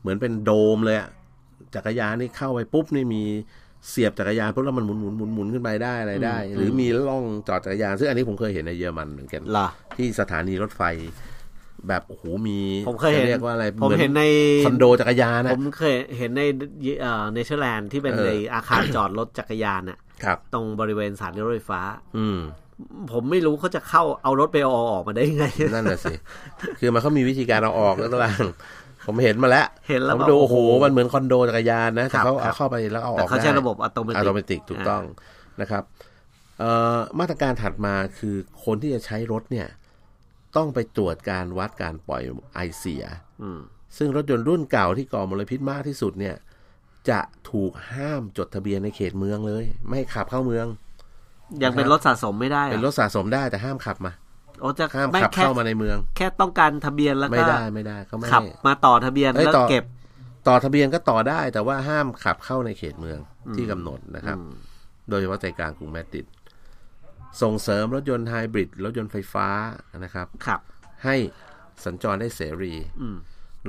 [0.00, 1.08] เหมือนเป็นโดมเลยอะ
[1.74, 3.22] จักรยานนี่เข้าไปปุ๊บนี่มี
[3.90, 10.82] เสียบจักรยานปุ๊บแล้วมันหมุนหมุนหมุนหมุนขึ้นไปได้อะไรได้ หรือมีล่องจอดจักรยาน ซึ่งอันนี้ผมเคยเห็นในเยอรมันเหมือนกันเหรอที่สถานีรถไฟ
[11.88, 12.58] แบบโอ้โหมี
[12.88, 14.22] ผมเคยเห็นจะเรียกว่าอะไรผมเห็นใน
[14.66, 16.42] คอนโดจักรยานผนะมเคยเห็นใน
[17.00, 21.80] เอ่อเนเธอร์แลนด์ที่เป็นเออในอาคารจอดรถจักรยานน่ะครับตรงบริเวณสถานีรถไฟฟ้า
[22.16, 22.38] อืม
[23.12, 26.14] ผมไม่รู้เขาจะเข้าเอารถไปเอาออกมาได้ยังไง นั่นน่ะสิ
[26.78, 28.46] คือมันเขามีวิธีการเอาออกแล้วต่าง
[29.06, 35.02] ผมเห็นมาแล้วเห็นแล้วผมแบบดูโอ้โหโอ้โหมันเหมือนคอนโดจักรยานนะแต่เขาครับเอาเข้าไปแล้วเอาอแต่อกเขาใช้ได้ระบบอัตโนมัติอัตโนมัติถูกต้อง
[35.60, 35.82] นะครับ
[36.58, 39.66] เอ่อมาตรการถัดมาคือคนที่จะใช้รถเนี่ย
[40.56, 42.22] ต้องไปตรวจการวัดการปล่อย
[42.54, 43.04] ไอเสีย
[43.42, 43.60] อืม
[43.96, 46.36] ซึ่งรถยนต์รุ่นเก่าที่ก่อมลพิษมากที่สุดเนี่ย
[47.10, 50.66] จะถูกห้ามจดทะเบียนในเขตเมืองเลย ไม่ให้ขับเข้าเมือง
[51.62, 54.12] ยังเป็นรถสะสมไม่ได้หอเป็นรถสะสมได้แต่ห้ามขับมา
[54.60, 59.84] โอ้จะห้ามไม่ขับแค่เข้ามาในเมือง แค่ต้องการทะเบียนแล้วไม่ก็ได้ไม่ได้เขาไม่ขับให้มาต่อทะเบียนเอ้ยแล้วต่อเก็บ
[60.48, 63.18] ต่อทะเบียนก็ต่อได้ แต่ว่าห้ามขับเข้าในเขตเมือง
[63.56, 64.36] ที่กำหนดนะครับ
[65.08, 66.26] โดยเฉพาะใจกลางกรุงมาดริด
[67.42, 69.48] ส่งเสริมรถยนต์ไฮบริดรถยนต์ไฟฟ้า
[70.04, 70.60] นะครับขับ
[71.04, 71.16] ให้
[71.84, 73.16] สัญจรได้เสรีอืม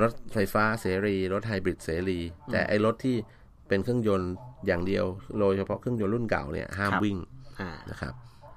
[0.02, 2.20] รถไฟฟ้าเสรี รถไฮบริดเสรี
[2.52, 3.16] แต่ไอรถที่
[3.68, 4.32] เป็นเครื่องยนต์
[4.68, 5.06] อย่างเดียว
[5.40, 7.18] โดยเฉพาะเครื่องยนต์รุ่นเก่าเนี่ยห้ามครับวิ่ง
[7.62, 8.14] อ่านะครับ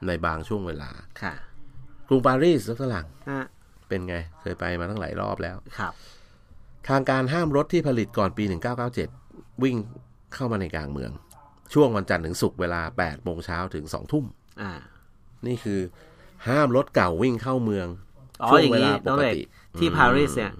[0.06, 0.90] ในบางช่วงเวลา
[1.22, 1.34] ค่ะ
[2.08, 3.40] กรุงปารีสรถฝรั่งอะ
[3.88, 5.92] เป็นไง เคยไปมาตั้งหลายรอบแล้วครับ
[6.88, 8.44] ทางการห้ามรถที่ผลิตก่อนปี
[9.02, 9.76] 1997 วิ่ง
[10.34, 11.10] เข้ามาในกลางเมือง
[11.74, 14.24] ช่วงวันจันทร์ถึงศุกร์เวลา8โมงเช้าถึง2ทุ่ม
[14.62, 14.72] อ่า
[15.46, 15.80] นี่คือ
[16.48, 17.88] ห้ามรถเก่าวิ่งเข้าเมือง
[18.42, 19.42] อ๋อช่วงอย่างเวนี้ลาปน้องกเอกติ
[19.78, 20.52] ที่ปารีสเนี่ย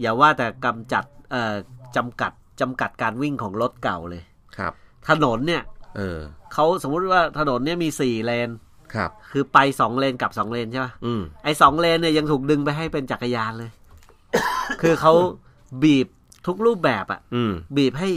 [0.00, 1.54] อย่าว่าแต่กำจัดเอ่อ
[1.96, 4.22] จำกัดจำกัดการวิ่งของรถเก่าเลย
[4.56, 4.72] ครับ
[5.08, 5.62] ถนนเนี่ย
[5.96, 6.18] เออ
[6.52, 8.50] เขาสมมุติว่าถนนเนี่ยมีสี่เลน
[8.94, 13.70] ครับ คือไปสองเลนกลับสองเลนใช่ปะอืมไอ้สองเลนเนี่ยยังถูกดึงไปให้เป็นจักรยานเลย
[14.82, 15.12] คือเขา
[15.82, 16.06] บีบ
[16.46, 18.10] ทุกรูปแบบอะอืมบีบให้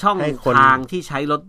[0.00, 1.40] ช่องให้คนทางที่ใช้รถ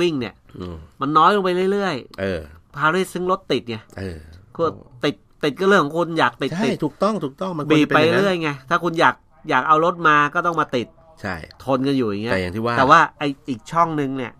[0.00, 4.18] วิ่งเนี่ยอืมมันน้อยลงไปเรื่อยเออๆ พารีสซึ่งรถติดไงเออ
[4.56, 4.64] ก็
[5.04, 9.14] ติดติดก็เรื่องของคุณอยากติดใช่ติดถูกต้องถูกต้องมันควรบีบจะไปนางนั้นเรื่อยไงถ้าคุณอยาก
[9.50, 10.88] อยากเอารถมาก็ต้องมาติด
[11.20, 14.32] ใช่ ทนกันอยู่อย่างเงี้ยแต่อย่างที่ว่าแต่ว่าไออีกช่องนึงเนี่ย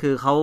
[0.00, 0.34] คือเขา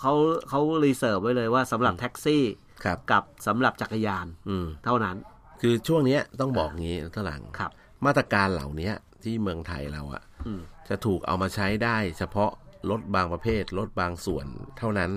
[0.00, 0.12] เขา
[0.48, 2.42] เขา reserve ไว้เลยว่าสำหรับแท็กซี่
[2.84, 5.16] ครับกับสำหรับจักรยาน อืมเท่านั้น
[5.60, 7.70] คือช่วงเนี้ยต้องบอกงี้ดรหลังครับ
[8.06, 8.92] มาตรการเหล่านี้
[9.22, 12.50] ที่เมืองไทยเราอะอืมจะถูกเอามาใช้ได้ เฉพาะ
[12.90, 14.46] รถบางประเภทรถบางส่วน
[14.78, 15.10] เท่านั้น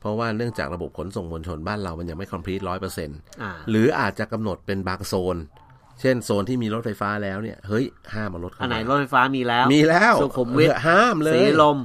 [0.00, 5.36] เพราะว่าเนื่องจากระบบขนส่งมวลชนบ้านเรามันยังไม่คอมพลีทร้อยเปอร์เซ็นต์อ่าหรืออาจจะกำหนดเป็นบางโซน
[6.00, 7.84] เช่นโซนที่มีรถไฟฟ้าแล้วเนี่ยเฮ้ย
[8.14, 11.78] ห้ามเอารถเข้าอันไหนมารถไฟฟ้ามีแล้ว มีแล้วสุขุมวิทเออห้ามเลยสีลม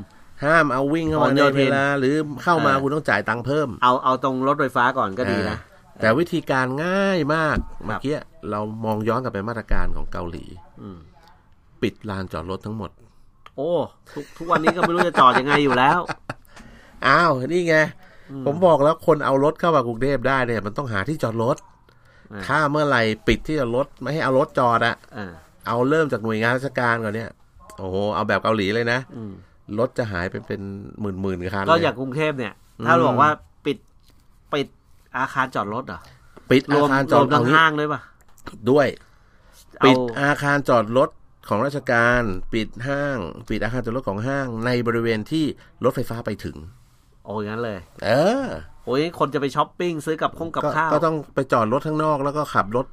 [0.45, 8.17] ห้ามเอาวิ่งเข้ามาพหลในโยธินเวลาหรือเข้ามาเออคุณต้องจ่ายตังค์เพิ่ม เอาเอาตรงรถไฟฟ้าก่อนก็ดีนะอ่าแต่วิธีการง่ายมากเมื่อกี้
[8.51, 10.45] เรามองย้อนกลับไปมาตรการของเกาหลี
[10.81, 10.99] อืม
[11.81, 12.91] ปิดลานจอดรถทั้งหมด
[13.55, 13.71] โอ้
[14.13, 15.99] ทุกทุกวันนี้ก็ไม่รู้จะจอดยังไงอยู่แล้ว
[17.07, 17.77] อ้าว นี่ไง
[18.45, 21.57] ผมบอกแล้วคนเอารถเข้ามากรุงเทพได้เนี่ย มันต้องหาที่จอดรถ
[22.33, 25.31] อ่าถ้าเมื่อไหร่ปิดที่จอดรถไม่ให้เอารถจอดอะอ่า
[25.67, 27.29] เอาเริ่มจากหน่วยงานราชการก่อนเนี่ย
[27.77, 29.33] โอ้โห เอาแบบเกาหลีเลยนะอืม
[29.79, 30.61] รถจะหายไปเป็น
[31.01, 32.53] หมื่นหมื่นๆคันก็เลอย่างกรุงเทพเนี่ย
[32.85, 33.29] ถ้าอืมบอกว่า
[33.65, 33.77] ปิด
[34.53, 34.67] ปิด
[35.17, 35.99] อาคารจอดรถเหรอ
[36.51, 38.01] ปิดรอาวมคารรจอวดมทั้งเองี้ห้างด้วยป่ะ
[38.71, 38.87] ด้วย
[39.79, 41.09] เอาปิดอาคารจอดรถ
[41.49, 42.21] ของราชการ
[42.53, 43.17] ปิดห้าง
[43.49, 45.45] ปิดอาคารจอดรถของห้างในบริเวณที่
[45.83, 46.55] รถไฟฟ้าไปถึง
[47.25, 48.09] โอ้ยงั้นเลย เอ
[48.43, 48.45] อ
[48.85, 52.85] โอ้ยคนจะไปช้อปปิ้งซื้อกับคงกับก็ข้าวก็ต้องไปจอดรถข้างนอกแล้วก็ขับรถ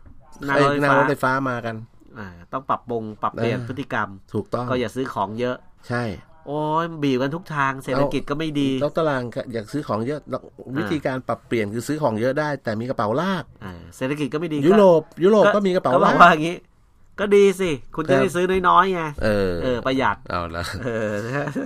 [0.48, 1.76] นั่งเอ้ยรถไฟนั่งฟ้ารถไฟฟ้ามากัน
[2.18, 5.56] อ่าต้องปรับปรุงปรับเปลี่ยนเออพฤติกรรม ถูกต้องก็อย่าซื้อของเยอะ
[5.88, 6.02] ใช่
[6.46, 9.22] โอ้ยบีบกันทุกทางเศรษฐกิจก็ไม่ดีแล้วตาราง
[9.52, 10.40] อยากซื้อของเยอะแล้ว
[10.78, 16.56] วิธีการปรับเปลี่ยนคือซื้อของเยอะได้ แต่มีกระเป๋าลากอ่าเศรษฐกิจก็ไม่ดียุโรปยุโรปก็มีกระเป๋าก็บลาอกกว่าอย่างนี้
[17.18, 21.10] ก็ดีสิ คุณจะครับได้ซื้อน้อยๆไงเออเออประหยัดเอาละเออ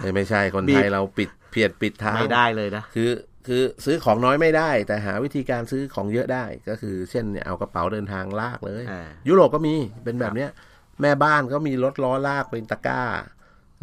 [0.03, 3.11] ไม่ไม่ใช่คนบีไทบยเราปิดเพียดปิดทางไม่ได้เลยนะคือ
[3.47, 9.75] คือซื้อของน้อยไม่ได้ แต่หาวิธีการซื้อของเยอะได้ ก็คือเช่นเนี่ยเอากระเป๋าเดินทางลากเลยอ่ายุโรปก็มี
[10.05, 10.51] เป็นแบบเนี้ย
[11.01, 13.03] แม่บ้านก็มีรถล้อลากเป็นตะกร้า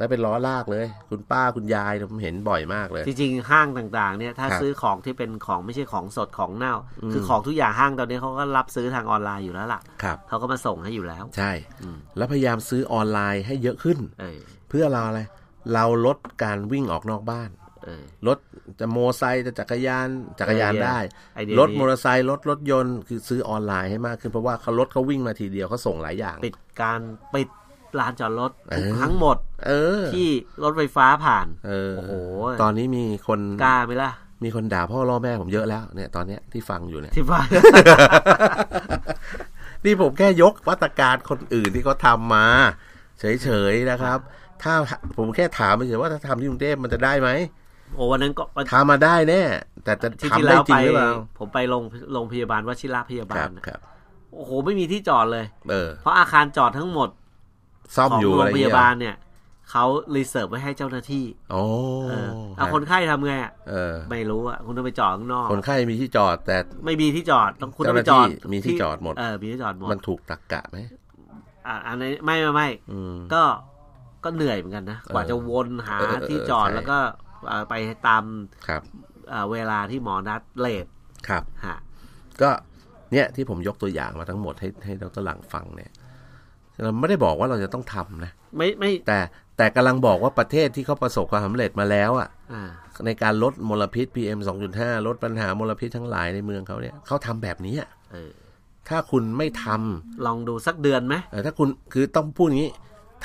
[0.01, 6.75] แล้วเป็นล้อลากเลย คุณป้าคุณยายผมเห็นบ่อยมากเลย จริงๆห้างต่างๆ เนี่ยถ้าครับซื้อของที่เป็นของไม่ใช่ของสดของเน่า
[7.11, 11.51] คือของทุกอย่างห้างตอนนี้เขาก็รับซื้อทางออนไลน์อยู่แล้วล่ะครับเขาก็มาส่งให้อยู่แล้ว ใช่
[11.83, 14.39] อืมแล้วพยายามซื้อออนไลน์ให้เยอะขึ้นเออ
[14.69, 15.21] เพื่อเราอะไร
[15.73, 17.49] เราลดการวิ่งออกนอกบ้าน
[17.85, 18.37] เออรถ
[18.79, 20.07] จะโมอไซค์จะจักรยาน
[20.39, 20.99] จักรยานไอเดียได้
[21.35, 26.99] ไอเดียรถนี้มอเตอร์ไซค์รถรถยนต์คือซื้อออนไลน์ให้มากขึ้นเพราะว่าเขารถเขาวิ่งมาทีเดียวเขาส่งหลายอย่าง ปิดการ
[27.33, 27.49] ปิด
[27.99, 29.37] ลานจอดรถเออทั้งหมด
[29.67, 30.27] เออ ที่
[30.63, 32.13] รถไฟฟ้าผ่าน เออโอ้โห
[32.61, 34.11] ตอนนี้มีคนกล้าไหมล่ะ
[34.43, 37.41] มีคนด่าพ่อล่อแม่ผมเยอะแล้วเนี่ยตอนเนี้ยที่ฟังอยู่เนี่ยที่ว่า
[39.85, 42.47] นี่ผมแค่ยกมาตรการคนอื่นที่เขาทำมา
[43.19, 44.19] เฉยๆนะครับ
[44.63, 44.73] ถ้า
[45.17, 47.29] ผมแค่ถามเฉยๆว่าถ้าทำที่กรุงเทพมันจะได้ไหม
[47.95, 49.43] โอ้วันนั้นก็ทำมาได้แน่
[49.83, 51.83] แต่จะที่ทำที่ได้แล้วไปจริงหรือเปล่าผมไปโรง
[52.13, 53.79] โรงพยาบาลวชิรพยาบาลครับนะครับ
[54.35, 57.09] โอ้โหไม่มีที่จอดเลย เออ เพราะอาคารจอดทั้งหมด
[57.95, 59.15] ซ่อมของอยู่อะไรเงี้ยโรงพยาบาลเนี่ย
[59.71, 59.85] เขา
[60.15, 61.61] reserve ไว้ให้เจ้าหน้าที่ โอ้
[62.09, 70.77] เออเอาคนไข้ทำไงอะเออ ไม่รู้อะคุณต้องไปจอดข้างนอก คนไข้มีที่จอดแต่ ไม่มีที่จอดต้องคุณต้องไปจอดเจ้าหน้าที่มีที่จอดหมด เออมีที่จอดหมดมันถูกตักกะไหม
[71.67, 73.43] อะอันนี้ไม่ไม่ไม่ อืม ก็
[74.23, 76.97] ก็เหนื่อยเหมือนกันนะ กว่าเออจะวนหาเออเออที่จอดใช่ แล้วก็
[77.47, 77.73] เอ่อไป
[78.07, 78.23] ตาม
[78.67, 78.81] ครับ
[79.29, 80.85] เอ่อเวลาที่หมอนัดเลท
[81.27, 81.77] ครับ ฮะ
[82.41, 82.49] ก็
[83.11, 85.91] เนี่ยที่ผมยกตัวอย่างมาทั้งหมดให้ให้ดรหลังฟังเนี่ย
[86.81, 89.19] เราไม่ได้บอกว่าเราจะต้องทำนะไม่ไม่แต่
[89.57, 92.69] แต่กำลังบอกว่าประเทศที่เขาประสบความสำเร็จมาแล้วอะอ่า
[93.05, 94.39] ในการลดมลพิษ PM
[94.73, 98.31] 2.5 ลดปัญหามลพิษทั้งหลายในเมืองเขาเนี่ยเขาทำแบบนี้อะเออ
[98.89, 102.71] ถ้าคุณไม่ทำลองดูสักเดือนไหมเออถ้าคุณคือต้องพูดอย่างนี้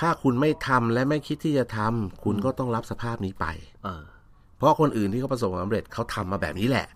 [0.00, 3.46] ถ้าคุณไม่ทำและไม่คิดที่จะทำคุณก็ต้องรับสภาพนี้ไป
[3.84, 4.04] เออ
[4.56, 6.86] เพราะคนอื่นที่เขาประสบความสำเร็จเขาทำมาแบบนี้แหละ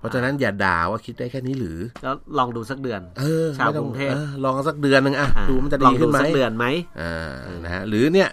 [0.00, 6.66] เพราะฉะนั้นอย่าด่าว่าคิดได้แค่นี้หรือ แล้วลองดูสักเดือน เออชาวไม่ต้อกรุงเทพออลองสักเดือนหนึ่งอะอ่าดูมันจะลอดีงขึ้นไหมสักเดือนไหม
[7.00, 8.28] อ่านะฮะหรือเนี่ย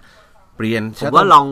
[0.58, 1.46] เปลี่ยนผมว่าลอง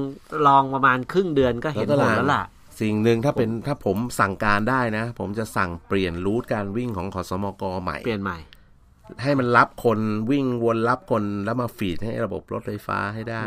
[0.47, 2.43] ลองประมาณครึ่งเดือนก็เห็นผลแล้วล่ะ
[2.81, 8.37] สิ่งหนึ่งถ้าเป็นถ้าผมสั่งการได้นะ ผมจะสั่งเปลี่ยนรูทการวิ่งของขอสมกใหม่ เปลี่ยนใหม่
[9.23, 9.99] ให้มันรับคน
[10.31, 13.43] วิ่งวนรับคนแล้วมาฟีดให้ระบบรถไฟฟ้าให้ได้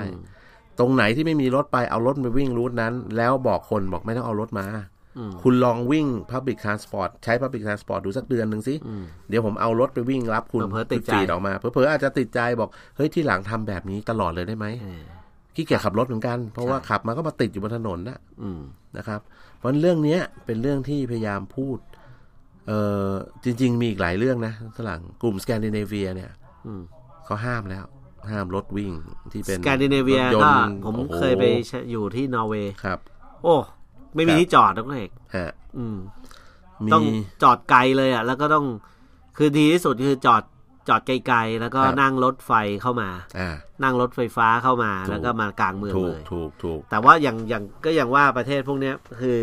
[0.78, 4.97] ตรงไหนที่ไม่มีรถไปเอารถไปวิ่งรูทนั้น แล้วบอกคนบอกไม่ต้องเอารถมาอืม
[5.42, 15.02] คุณลองวิ่ง Public Transport ใช้ Public Transport ดูสักเดือนหนึ่งสิอืมเดี๋ยวผมเอารถไปวิ่งรับคุณเผลอๆติดใจฟีดออกมาเผลอๆอาจจะติดใจบอก เฮ้ยที่หลังทำแบบนี้ตลอดเลยได้ไหมเออ
[15.54, 18.60] ขี้เกียจขับรถเหมือนกัน เพราะว่าขับมาก็มาติดอยู่บนถนนนะอืม
[18.96, 19.20] นะครับ
[19.56, 21.78] เพราะเรื่องเนี้ยเป็นเรื่องที่พยายามพูด
[22.68, 22.72] เอ
[23.08, 23.10] อ
[23.44, 26.30] จริง ๆ มีอีกหลายเรื่องนะฝรั่งกลุ่มสแกนดิเนเวียเนี่ย
[26.66, 26.82] อืม
[27.24, 27.84] เขาห้ามแล้ว
[28.30, 28.92] ห้ามรถวิ่ง
[29.32, 31.44] ที่เป็นสแกนดิเนเวียรถยก็นต์ผมโอ้โหเคยไป
[31.90, 32.98] อยู่ที่นอร์เวย์ครับ
[33.42, 33.56] โอ้
[34.14, 35.96] ไม่มีครับที่จอดนะคุณเอกฮะอืม
[36.84, 37.04] มีต้อง
[37.42, 38.66] จอดไกลเลยอะ แล้วก็ต้อง
[39.36, 40.42] คือดีที่สุดคือจอด
[40.88, 42.52] จอดไกลๆ แล้วก็ครับนั่งรถไฟ
[42.82, 43.50] เข้ามาอ่า
[43.82, 49.40] นั่งรถไฟฟ้าเข้ามาถูกแล้วก็มากลางเมืองถูเลกยถูกถูกแต่ว่าอย่างอย่างก็อย่างว่าประเทศพวกเนี้ย คือ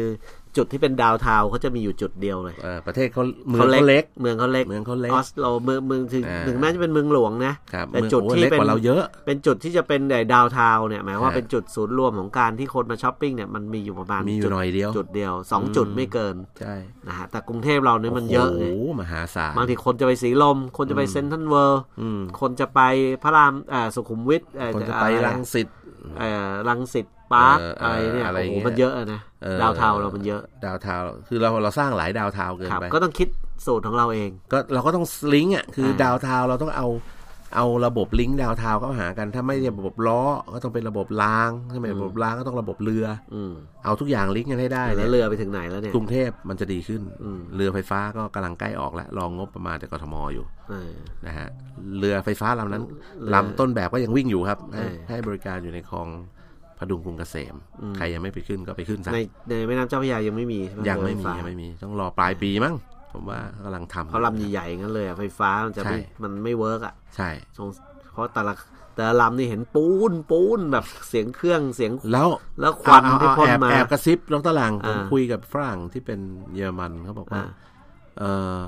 [0.57, 10.01] จุดที่เป็น downtown เขาจะมีอยู่จุดเดียวเลยเอ่อประเทศเขาเมืองเขาเล็ก เมืองเขาเล็กเมืองเขาเล็กออสโลเมืองเมืองถึงอ่าถึงแม้จะเป็นเมืองหลวงนะครับแต่เมืองจุดที่เป็นโอ้เล็กกว่าเราเยอะ เป็นจุดที่จะเป็น
[10.33, 16.75] downtown เนี่ยหมายว่าฮะเป็นจุดศูนย์รวมของการที่คนมาช้อปปิ้งเนี่ยมันมีอยู่ประมาณมีอจุยู่หน่อยเดียวจุดเดียวสองจุดไม่เกินใช่
[17.07, 22.81] นะฮะแต่กรุงเทพเราเนี่ยมันเยอะไงโอ้โหมหาศาลบางทีคนจะไปสีลม คนจะไปเซนทรัลเวิลด์อืมคนจะไป
[23.23, 25.67] พระรามอ่าสุขุมวิทเอ่อคนจะไปอรรังสิต
[26.19, 33.27] เอ่อรังสิต ปาร์คเออเอออะไรเนี่ยอะไรโอ้โหเงี้ยมันเยอะอะนะออดาวน์ทาวน์เรามันเยอะ ดาวน์ทาวน์คือเราเราสร้างหลาย downtown เกินครับไปก็ต้องคิด
[33.65, 36.87] สูตรของเราเอง ก็เราก็ต้องลิงก์อะคืออา downtown เราต้องเอา
[37.55, 40.21] เอาระบบ link downtown เข้าหากัน ถ้าไม่ใช่ระบบล้อ
[40.53, 43.05] ก็ต้องเป็นระบบรางถ้าไม่ระบบรางก็ต้องระบบเรือ
[43.35, 43.53] อืม
[43.83, 50.93] เอาทุกอย่างลิงก์กันให้ได้แล้เนี่วยเรือไปถึงไหนแล้วเนี่ยกรุงเทพมันจะดีขึ้นอืมเรือไฟฟ้าก็กำลังใกล้ออกแล้วรองงบประมาณจากกทมอยู่เออ
[51.27, 51.47] นะฮะ
[51.97, 52.83] เรือไฟฟ้าลำนั้น
[53.21, 56.07] เรือลำต้นแบบก็ยังวิ่งอยู่ครับให้เออให้บริการอยู่ในคลอง
[56.79, 57.55] ผดุงกรุงเกษม
[57.97, 59.17] ใครยังไม่ไปขึ้นก็ไปขึ้นซะใน
[59.49, 62.75] ในแม่น้ำเจ้าพระยายังไม่มีใช่ไหมยังไม่มีเรือฟฟ้ายังไม่มีต้องรอปลายปีมั้ง
[63.13, 67.67] ผมว่ากำลังทำเขาลำใหญ่ๆงั้นเลยอะไฟฟ้ามันจะไม่ใช่มันไม่ work อะใช่สง
[68.13, 68.53] เพราะแต่ละ
[68.95, 76.19] แต่ละลำนี่เห็นปูนปูนแบบเสียงเครื่องเสียงแล้วแล้วควันเอาที่เอาพ่นแอบมาแอบกระซิบดรหลังผมอ่าคุยกับฝรั่งที่เป็น
[76.55, 77.51] เยอรมันเขาบอกว่าอ่า
[78.19, 78.23] เอ
[78.57, 78.61] อ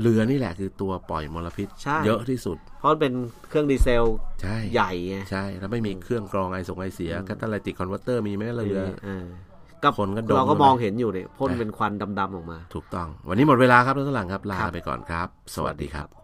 [0.00, 3.12] เรือนี่แหละคือตัวปล่อยมลพิษใช่เยอะที่สุด เพราะมันเป็น
[3.48, 4.04] เครื่องดีเซล
[4.42, 9.26] ใช่ใหญ่ไงใช่ แล้วไม่มีเครื่องกรองไอส่งไอเสีย catalytic converter มีไหมเรือเออ
[9.82, 16.19] ก็คนก็ดมเราก็เข้าไปมองเห็นอยู่เนี่ยพ่นเป็นควันดำๆออกมา ถูกต้อง วันนี้หมดเวลาครับดรหลังครับ ลาครับไปก่อนครับ สวัสดีครับ